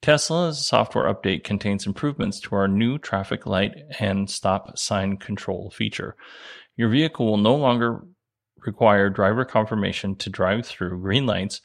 Tesla's 0.00 0.64
software 0.64 1.12
update 1.12 1.44
contains 1.44 1.86
improvements 1.86 2.40
to 2.40 2.54
our 2.54 2.68
new 2.68 2.98
traffic 2.98 3.46
light 3.46 3.74
and 3.98 4.30
stop 4.30 4.78
sign 4.78 5.16
control 5.16 5.70
feature. 5.70 6.16
Your 6.76 6.88
vehicle 6.88 7.26
will 7.26 7.36
no 7.36 7.56
longer 7.56 8.02
require 8.64 9.10
driver 9.10 9.44
confirmation 9.44 10.14
to 10.16 10.30
drive 10.30 10.66
through 10.66 11.00
green 11.00 11.26
lights 11.26 11.60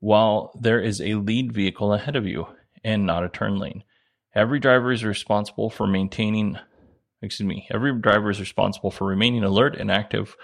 while 0.00 0.52
there 0.60 0.80
is 0.80 1.00
a 1.00 1.14
lead 1.14 1.52
vehicle 1.52 1.92
ahead 1.92 2.16
of 2.16 2.26
you 2.26 2.46
and 2.84 3.06
not 3.06 3.24
a 3.24 3.28
turn 3.28 3.58
lane. 3.58 3.82
Every 4.34 4.60
driver 4.60 4.92
is 4.92 5.04
responsible 5.04 5.70
for 5.70 5.86
maintaining, 5.86 6.58
excuse 7.22 7.46
me, 7.46 7.66
every 7.72 7.98
driver 7.98 8.30
is 8.30 8.40
responsible 8.40 8.90
for 8.90 9.06
remaining 9.06 9.42
alert 9.42 9.76
and 9.76 9.90
active 9.90 10.36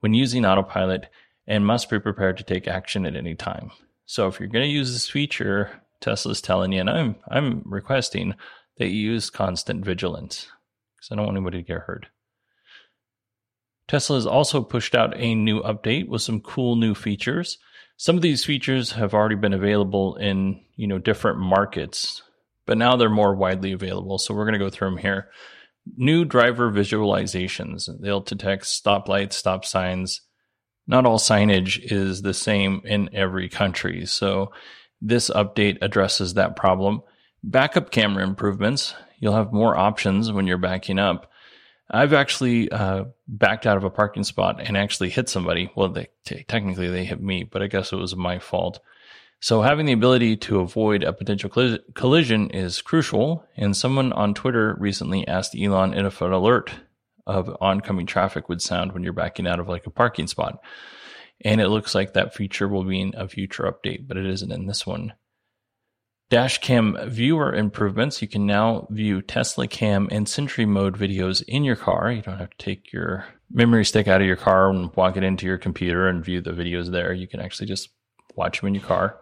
when 0.00 0.14
using 0.14 0.44
autopilot 0.44 1.08
and 1.46 1.66
must 1.66 1.90
be 1.90 1.98
prepared 1.98 2.36
to 2.38 2.44
take 2.44 2.66
action 2.66 3.04
at 3.04 3.16
any 3.16 3.34
time. 3.34 3.70
So 4.06 4.26
if 4.28 4.38
you're 4.38 4.48
going 4.48 4.64
to 4.64 4.70
use 4.70 4.92
this 4.92 5.08
feature, 5.08 5.82
Tesla's 6.00 6.40
telling 6.40 6.72
you, 6.72 6.80
and 6.80 6.90
I'm 6.90 7.16
I'm 7.28 7.62
requesting 7.64 8.34
that 8.76 8.88
you 8.88 9.12
use 9.12 9.30
constant 9.30 9.84
vigilance 9.84 10.48
because 10.96 11.10
I 11.10 11.16
don't 11.16 11.26
want 11.26 11.36
anybody 11.36 11.62
to 11.62 11.66
get 11.66 11.82
hurt. 11.82 12.06
Tesla 13.88 14.16
has 14.16 14.26
also 14.26 14.62
pushed 14.62 14.94
out 14.94 15.16
a 15.16 15.34
new 15.34 15.62
update 15.62 16.08
with 16.08 16.22
some 16.22 16.40
cool 16.40 16.76
new 16.76 16.94
features. 16.94 17.58
Some 17.96 18.16
of 18.16 18.22
these 18.22 18.44
features 18.44 18.92
have 18.92 19.14
already 19.14 19.36
been 19.36 19.52
available 19.52 20.16
in, 20.16 20.60
you 20.76 20.86
know, 20.86 20.98
different 20.98 21.38
markets, 21.38 22.22
but 22.66 22.76
now 22.76 22.96
they're 22.96 23.08
more 23.08 23.34
widely 23.34 23.72
available. 23.72 24.18
So 24.18 24.34
we're 24.34 24.44
going 24.44 24.54
to 24.54 24.58
go 24.58 24.70
through 24.70 24.90
them 24.90 24.98
here. 24.98 25.28
New 25.96 26.24
driver 26.24 26.70
visualizations. 26.70 27.88
They'll 28.00 28.20
detect 28.20 28.64
stoplights, 28.64 29.34
stop 29.34 29.64
signs. 29.64 30.22
Not 30.86 31.06
all 31.06 31.18
signage 31.18 31.78
is 31.80 32.22
the 32.22 32.34
same 32.34 32.82
in 32.84 33.14
every 33.14 33.48
country. 33.48 34.06
So 34.06 34.52
this 35.00 35.30
update 35.30 35.78
addresses 35.80 36.34
that 36.34 36.56
problem. 36.56 37.02
Backup 37.42 37.90
camera 37.90 38.24
improvements. 38.24 38.94
You'll 39.18 39.34
have 39.34 39.52
more 39.52 39.76
options 39.76 40.32
when 40.32 40.46
you're 40.46 40.58
backing 40.58 40.98
up. 40.98 41.30
I've 41.90 42.12
actually 42.12 42.70
uh, 42.70 43.04
backed 43.28 43.66
out 43.66 43.76
of 43.76 43.84
a 43.84 43.90
parking 43.90 44.24
spot 44.24 44.60
and 44.60 44.76
actually 44.76 45.10
hit 45.10 45.28
somebody. 45.28 45.70
Well, 45.74 45.88
they 45.90 46.08
t- 46.24 46.44
technically 46.44 46.88
they 46.88 47.04
hit 47.04 47.20
me, 47.20 47.44
but 47.44 47.62
I 47.62 47.66
guess 47.66 47.92
it 47.92 47.96
was 47.96 48.16
my 48.16 48.38
fault. 48.38 48.80
So 49.40 49.60
having 49.60 49.84
the 49.84 49.92
ability 49.92 50.36
to 50.38 50.60
avoid 50.60 51.04
a 51.04 51.12
potential 51.12 51.50
collision 51.94 52.48
is 52.50 52.80
crucial. 52.80 53.44
And 53.56 53.76
someone 53.76 54.12
on 54.12 54.32
Twitter 54.32 54.74
recently 54.78 55.28
asked 55.28 55.54
Elon 55.54 55.92
if 55.92 56.22
an 56.22 56.32
alert 56.32 56.72
of 57.26 57.54
oncoming 57.60 58.06
traffic 58.06 58.48
would 58.48 58.62
sound 58.62 58.92
when 58.92 59.02
you're 59.02 59.12
backing 59.12 59.46
out 59.46 59.60
of 59.60 59.68
like 59.68 59.86
a 59.86 59.90
parking 59.90 60.26
spot. 60.26 60.60
And 61.44 61.60
it 61.60 61.68
looks 61.68 61.94
like 61.94 62.14
that 62.14 62.34
feature 62.34 62.68
will 62.68 62.84
be 62.84 63.00
in 63.00 63.14
a 63.16 63.28
future 63.28 63.64
update, 63.64 64.08
but 64.08 64.16
it 64.16 64.24
isn't 64.24 64.52
in 64.52 64.66
this 64.66 64.86
one. 64.86 65.12
Dashcam 66.34 67.08
viewer 67.10 67.54
improvements. 67.54 68.20
You 68.20 68.26
can 68.26 68.44
now 68.44 68.88
view 68.90 69.22
Tesla 69.22 69.68
Cam 69.68 70.08
and 70.10 70.28
Sentry 70.28 70.66
mode 70.66 70.98
videos 70.98 71.44
in 71.46 71.62
your 71.62 71.76
car. 71.76 72.10
You 72.10 72.22
don't 72.22 72.40
have 72.40 72.50
to 72.50 72.56
take 72.58 72.92
your 72.92 73.26
memory 73.52 73.84
stick 73.84 74.08
out 74.08 74.20
of 74.20 74.26
your 74.26 74.34
car 74.34 74.68
and 74.68 74.92
walk 74.96 75.16
it 75.16 75.22
into 75.22 75.46
your 75.46 75.58
computer 75.58 76.08
and 76.08 76.24
view 76.24 76.40
the 76.40 76.50
videos 76.50 76.90
there. 76.90 77.12
You 77.12 77.28
can 77.28 77.38
actually 77.38 77.68
just 77.68 77.90
watch 78.34 78.58
them 78.58 78.66
in 78.66 78.74
your 78.74 78.82
car. 78.82 79.20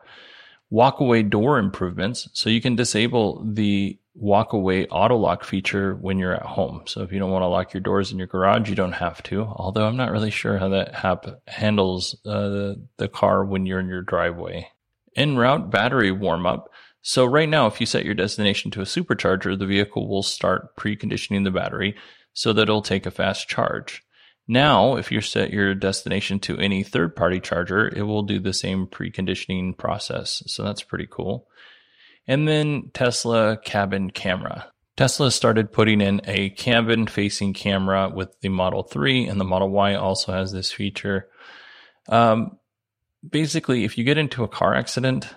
Walk 0.71 1.01
away 1.01 1.23
door 1.23 1.59
improvements. 1.59 2.31
So 2.33 2.49
you 2.49 2.63
can 2.63 2.77
disable 2.77 3.45
the 3.45 3.99
walk 4.15 4.55
away 4.55 4.87
auto 4.87 5.19
lock 5.19 5.45
feature 5.45 5.95
when 5.97 6.19
you're 6.19 6.33
at 6.33 6.47
home. 6.47 6.85
So 6.87 7.03
if 7.03 7.13
you 7.13 7.19
don't 7.19 7.31
want 7.31 7.43
to 7.43 7.49
lock 7.49 7.75
your 7.75 7.83
doors 7.83 8.11
in 8.11 8.17
your 8.17 8.27
garage, 8.27 8.71
you 8.71 8.75
don't 8.75 8.93
have 8.93 9.23
to. 9.25 9.43
Although 9.43 9.85
I'm 9.85 9.99
not 9.99 10.13
really 10.13 10.31
sure 10.31 10.57
how 10.57 10.71
that 10.71 10.95
hap- 10.95 11.47
handles 11.47 12.17
uh, 12.25 12.49
the, 12.49 12.87
the 12.97 13.09
car 13.09 13.45
when 13.45 13.67
you're 13.67 13.81
in 13.81 13.89
your 13.89 14.01
driveway. 14.01 14.69
En 15.15 15.37
route 15.37 15.71
battery 15.71 16.11
warm 16.11 16.47
up. 16.47 16.71
So 17.03 17.25
right 17.25 17.49
now, 17.49 17.67
if 17.67 17.81
you 17.81 17.87
set 17.87 18.05
your 18.05 18.15
destination 18.15 18.71
to 18.73 18.81
a 18.81 18.85
supercharger, 18.85 19.59
the 19.59 19.67
vehicle 19.67 20.09
will 20.09 20.23
start 20.23 20.77
preconditioning 20.77 21.45
the 21.45 21.51
battery 21.51 21.97
so 22.33 22.53
that 22.53 22.63
it'll 22.63 22.83
take 22.83 23.07
a 23.07 23.11
fast 23.11 23.49
charge. 23.49 24.03
Now, 24.49 24.97
if 24.97 25.13
you 25.13 25.21
set 25.21 25.53
your 25.53 25.75
destination 25.75 26.39
to 26.41 26.59
any 26.59 26.83
third 26.83 27.15
party 27.15 27.41
charger, 27.41 27.89
it 27.89 28.03
will 28.03 28.23
do 28.23 28.39
the 28.39 28.53
same 28.53 28.87
preconditioning 28.87 29.77
process. 29.77 30.43
So 30.47 30.63
that's 30.63 30.83
pretty 30.83 31.09
cool. 31.11 31.49
And 32.27 32.47
then 32.47 32.91
Tesla 32.95 33.57
cabin 33.57 34.11
camera. 34.11 34.73
Tesla 34.97 35.31
started 35.31 35.73
putting 35.73 36.01
in 36.01 36.21
a 36.25 36.51
cabin 36.51 37.07
facing 37.07 37.55
camera 37.55 38.11
with 38.15 38.39
the 38.41 38.49
Model 38.49 38.83
3, 38.83 39.27
and 39.27 39.41
the 39.41 39.45
Model 39.45 39.71
Y 39.71 39.95
also 39.95 40.33
has 40.33 40.53
this 40.53 40.71
feature. 40.71 41.29
Um, 42.09 42.59
basically, 43.29 43.85
if 43.85 43.97
you 43.97 44.05
get 44.05 44.19
into 44.19 44.45
a 44.45 44.49
car 44.49 44.75
accident 44.75 45.35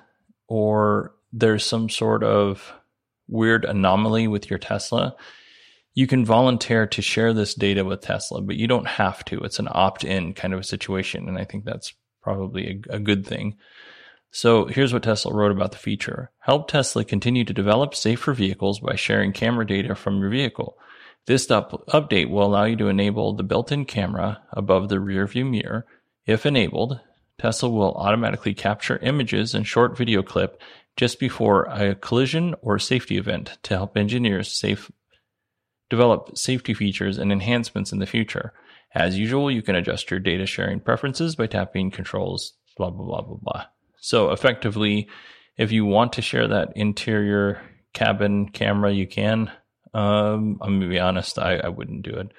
or 0.47 1.14
there's 1.35 1.65
some 1.65 1.89
sort 1.89 2.23
of 2.23 2.73
weird 3.27 3.65
anomaly 3.65 4.27
with 4.27 4.49
your 4.49 4.57
Tesla, 4.57 5.15
you 5.93 6.07
can 6.07 6.25
volunteer 6.25 6.87
to 6.87 7.01
share 7.01 7.33
this 7.33 7.53
data 7.53 7.83
with 7.83 8.01
Tesla, 8.01 8.41
but 8.41 8.55
you 8.55 8.67
don't 8.67 8.87
have 8.87 9.23
to. 9.25 9.39
It's 9.41 9.59
an 9.59 9.67
opt 9.69 10.05
in 10.05 10.33
kind 10.33 10.53
of 10.53 10.61
a 10.61 10.63
situation. 10.63 11.27
And 11.27 11.37
I 11.37 11.43
think 11.43 11.65
that's 11.65 11.93
probably 12.21 12.81
a, 12.89 12.95
a, 12.95 12.99
good 12.99 13.27
thing. 13.27 13.55
So 14.31 14.65
here's 14.65 14.93
what 14.93 15.03
Tesla 15.03 15.33
wrote 15.33 15.51
about 15.51 15.71
the 15.71 15.77
feature 15.77 16.31
Help 16.39 16.69
Tesla 16.69 17.03
continue 17.03 17.43
to 17.43 17.53
develop 17.53 17.95
safer 17.95 18.33
vehicles 18.33 18.79
by 18.79 18.95
sharing 18.95 19.31
camera 19.33 19.67
data 19.67 19.93
from 19.93 20.19
your 20.19 20.29
vehicle. 20.29 20.77
This 21.27 21.49
up- 21.51 21.85
update 21.87 22.29
will 22.29 22.45
allow 22.45 22.65
you 22.65 22.75
to 22.77 22.87
enable 22.87 23.33
the 23.33 23.43
built 23.43 23.71
in 23.71 23.85
camera 23.85 24.41
above 24.51 24.89
the 24.89 24.97
rearview 24.97 25.49
mirror. 25.49 25.85
If 26.25 26.45
enabled, 26.45 26.99
Tesla 27.37 27.69
will 27.69 27.93
automatically 27.93 28.53
capture 28.53 28.97
images 28.97 29.53
and 29.53 29.67
short 29.67 29.97
video 29.97 30.23
clip 30.23 30.61
just 30.97 31.19
before 31.19 31.63
a 31.65 31.95
collision 31.95 32.55
or 32.62 32.79
safety 32.79 33.17
event 33.17 33.58
to 33.63 33.75
help 33.75 33.97
engineers 33.97 34.51
safe 34.51 34.91
develop 35.89 36.38
safety 36.38 36.73
features 36.73 37.17
and 37.17 37.31
enhancements 37.31 37.91
in 37.91 37.99
the 37.99 38.05
future. 38.05 38.53
As 38.93 39.17
usual, 39.17 39.51
you 39.51 39.62
can 39.62 39.75
adjust 39.75 40.10
your 40.10 40.19
data 40.19 40.45
sharing 40.45 40.79
preferences 40.79 41.36
by 41.36 41.47
tapping 41.47 41.91
controls, 41.91 42.53
blah, 42.77 42.89
blah, 42.89 43.05
blah, 43.05 43.21
blah, 43.21 43.38
blah. 43.41 43.65
So 43.99 44.31
effectively, 44.31 45.10
if 45.58 45.71
you 45.71 45.86
want 45.86 46.13
to 46.13 46.21
share 46.21 46.47
that 46.47 46.73
interior 46.75 47.62
cabin 47.93 48.49
camera, 48.49 48.91
you 48.91 49.08
can. 49.08 49.51
Um, 49.93 50.58
I'm 50.62 50.79
gonna 50.79 50.89
be 50.89 50.99
honest, 50.99 51.39
I, 51.39 51.58
I 51.58 51.69
wouldn't 51.69 52.03
do 52.03 52.15
it. 52.15 52.31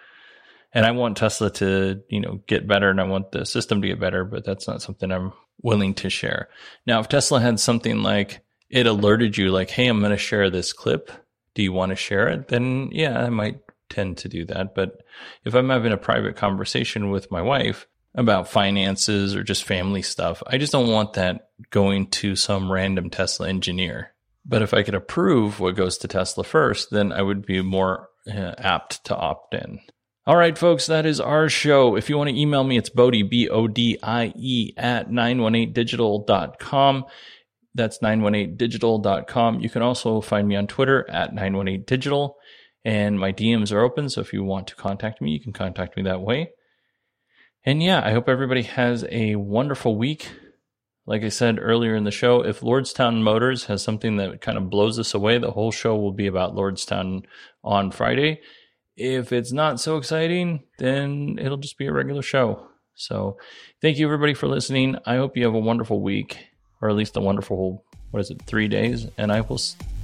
And 0.73 0.85
I 0.85 0.91
want 0.91 1.17
Tesla 1.17 1.51
to, 1.53 2.03
you 2.11 2.21
know, 2.21 2.41
get 2.47 2.69
better 2.69 2.91
and 2.91 3.01
I 3.01 3.05
want 3.05 3.33
the 3.33 3.47
system 3.47 3.81
to 3.81 3.89
get 3.89 4.01
better, 4.01 4.25
but 4.25 4.45
that's 4.45 4.69
not 4.69 4.83
something 4.83 5.11
I'm 5.11 5.33
willing 5.63 5.95
to 5.95 6.11
share. 6.11 6.49
Now, 6.87 7.01
if 7.01 7.09
Tesla 7.09 7.41
had 7.41 7.59
something 7.59 8.03
like 8.03 8.41
it 8.71 8.87
alerted 8.87 9.37
you 9.37 9.51
like, 9.51 9.71
hey, 9.71 9.87
I'm 9.87 10.01
going 10.01 10.11
to 10.11 10.17
share 10.17 10.51
this 10.51 10.73
clip 10.73 11.11
do 11.57 11.63
you 11.63 11.73
want 11.73 11.91
to 11.91 11.97
share 11.97 12.29
it? 12.29 12.47
Then 12.49 12.91
yeah, 12.93 13.19
I 13.19 13.31
might 13.31 13.59
tend 13.89 14.19
to 14.19 14.29
do 14.29 14.45
that. 14.45 14.77
But 14.77 15.03
if 15.45 15.55
I'm 15.55 15.71
having 15.71 15.93
a 15.93 15.97
private 15.97 16.37
conversation 16.37 17.11
with 17.11 17.33
my 17.33 17.43
wife 17.43 17.89
about 18.15 18.49
finances 18.49 19.35
or 19.35 19.43
just 19.43 19.65
family 19.65 20.03
stuff, 20.03 20.43
I 20.47 20.59
just 20.59 20.73
don't 20.73 20.93
want 20.93 21.15
that 21.15 21.49
going 21.71 22.09
to 22.09 22.37
some 22.37 22.71
random 22.71 23.11
Tesla 23.11 23.49
engineer. 23.49 24.13
But 24.45 24.63
if 24.63 24.75
I 24.75 24.83
could 24.83 24.95
approve 24.95 25.59
what 25.59 25.75
goes 25.75 25.99
to 25.99 26.09
Tesla 26.09 26.45
first, 26.45 26.91
then 26.91 27.11
I 27.11 27.23
would 27.23 27.45
be 27.45 27.63
more 27.63 28.11
uh, 28.29 28.53
apt 28.59 29.05
to 29.07 29.17
opt 29.17 29.55
in. 29.55 29.81
All 30.27 30.37
right, 30.37 30.59
folks, 30.59 30.87
that 30.87 31.07
is 31.07 31.21
our 31.21 31.49
show. 31.49 31.97
If 31.97 32.11
you 32.11 32.19
want 32.19 32.31
to 32.31 32.39
email 32.39 32.65
me, 32.65 32.77
it's 32.77 32.91
Bodie, 32.91 33.23
B 33.23 33.49
O 33.49 33.67
D 33.67 33.99
I 34.03 34.33
E, 34.37 34.73
at 34.77 35.09
918digital.com. 35.09 37.05
That's 37.77 37.99
918digital.com. 37.99 39.61
You 39.61 39.69
can 39.69 39.83
also 39.83 40.21
find 40.21 40.49
me 40.49 40.57
on 40.57 40.67
Twitter 40.67 41.09
at 41.11 41.35
918digital. 41.35 42.35
And 42.85 43.19
my 43.19 43.33
DMs 43.33 43.73
are 43.73 43.81
open. 43.81 44.09
So 44.09 44.21
if 44.21 44.33
you 44.33 44.45
want 44.45 44.69
to 44.69 44.77
contact 44.77 45.21
me, 45.21 45.31
you 45.33 45.41
can 45.41 45.53
contact 45.53 45.97
me 45.97 46.05
that 46.05 46.23
way. 46.23 46.51
And 47.65 47.83
yeah, 47.83 48.01
I 48.05 48.13
hope 48.13 48.29
everybody 48.29 48.63
has 48.63 49.05
a 49.11 49.37
wonderful 49.37 49.97
week. 49.97 50.31
Like 51.05 51.23
I 51.23 51.29
said 51.29 51.59
earlier 51.61 51.95
in 51.95 52.05
the 52.05 52.11
show, 52.11 52.43
if 52.43 52.61
Lordstown 52.61 53.23
Motors 53.23 53.65
has 53.65 53.83
something 53.83 54.17
that 54.17 54.41
kind 54.41 54.57
of 54.57 54.71
blows 54.71 54.99
us 54.99 55.15
away, 55.15 55.39
the 55.39 55.51
whole 55.51 55.73
show 55.73 55.97
will 55.97 56.13
be 56.13 56.27
about 56.27 56.55
Lordstown 56.55 57.25
on 57.63 57.91
Friday. 57.91 58.41
If 58.97 59.33
it's 59.33 59.53
not 59.53 59.81
so 59.81 59.99
exciting, 59.99 60.63
then 60.79 61.39
it'll 61.41 61.59
just 61.59 61.77
be 61.77 61.87
a 61.87 61.93
regular 61.93 62.23
show. 62.23 62.69
So 62.95 63.37
thank 63.83 63.99
you 63.99 64.07
everybody 64.07 64.33
for 64.33 64.49
listening. 64.49 64.97
I 65.05 65.17
hope 65.17 65.37
you 65.37 65.45
have 65.45 65.55
a 65.55 65.59
wonderful 65.59 66.01
week 66.01 66.39
or 66.81 66.89
at 66.89 66.97
least 66.97 67.17
a 67.17 67.21
wonderful 67.21 67.83
what 68.11 68.21
is 68.21 68.31
it 68.31 68.41
three 68.43 68.69
days. 68.69 69.07
And 69.19 69.33
i 69.33 69.41
will 69.41 69.61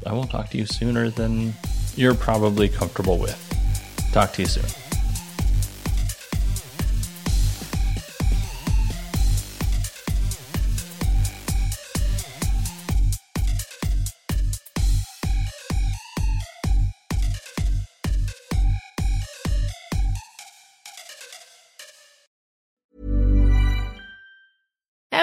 i 0.07 0.13
will 0.13 0.27
talk 0.27 0.51
to 0.51 0.59
you 0.59 0.67
sooner 0.67 1.11
than 1.11 1.55
you're 1.97 2.15
probably 2.15 2.69
comfortable 2.69 3.19
with. 3.19 3.39
Talk 4.13 4.33
to 4.35 4.43
you 4.43 4.49
soon 4.49 4.82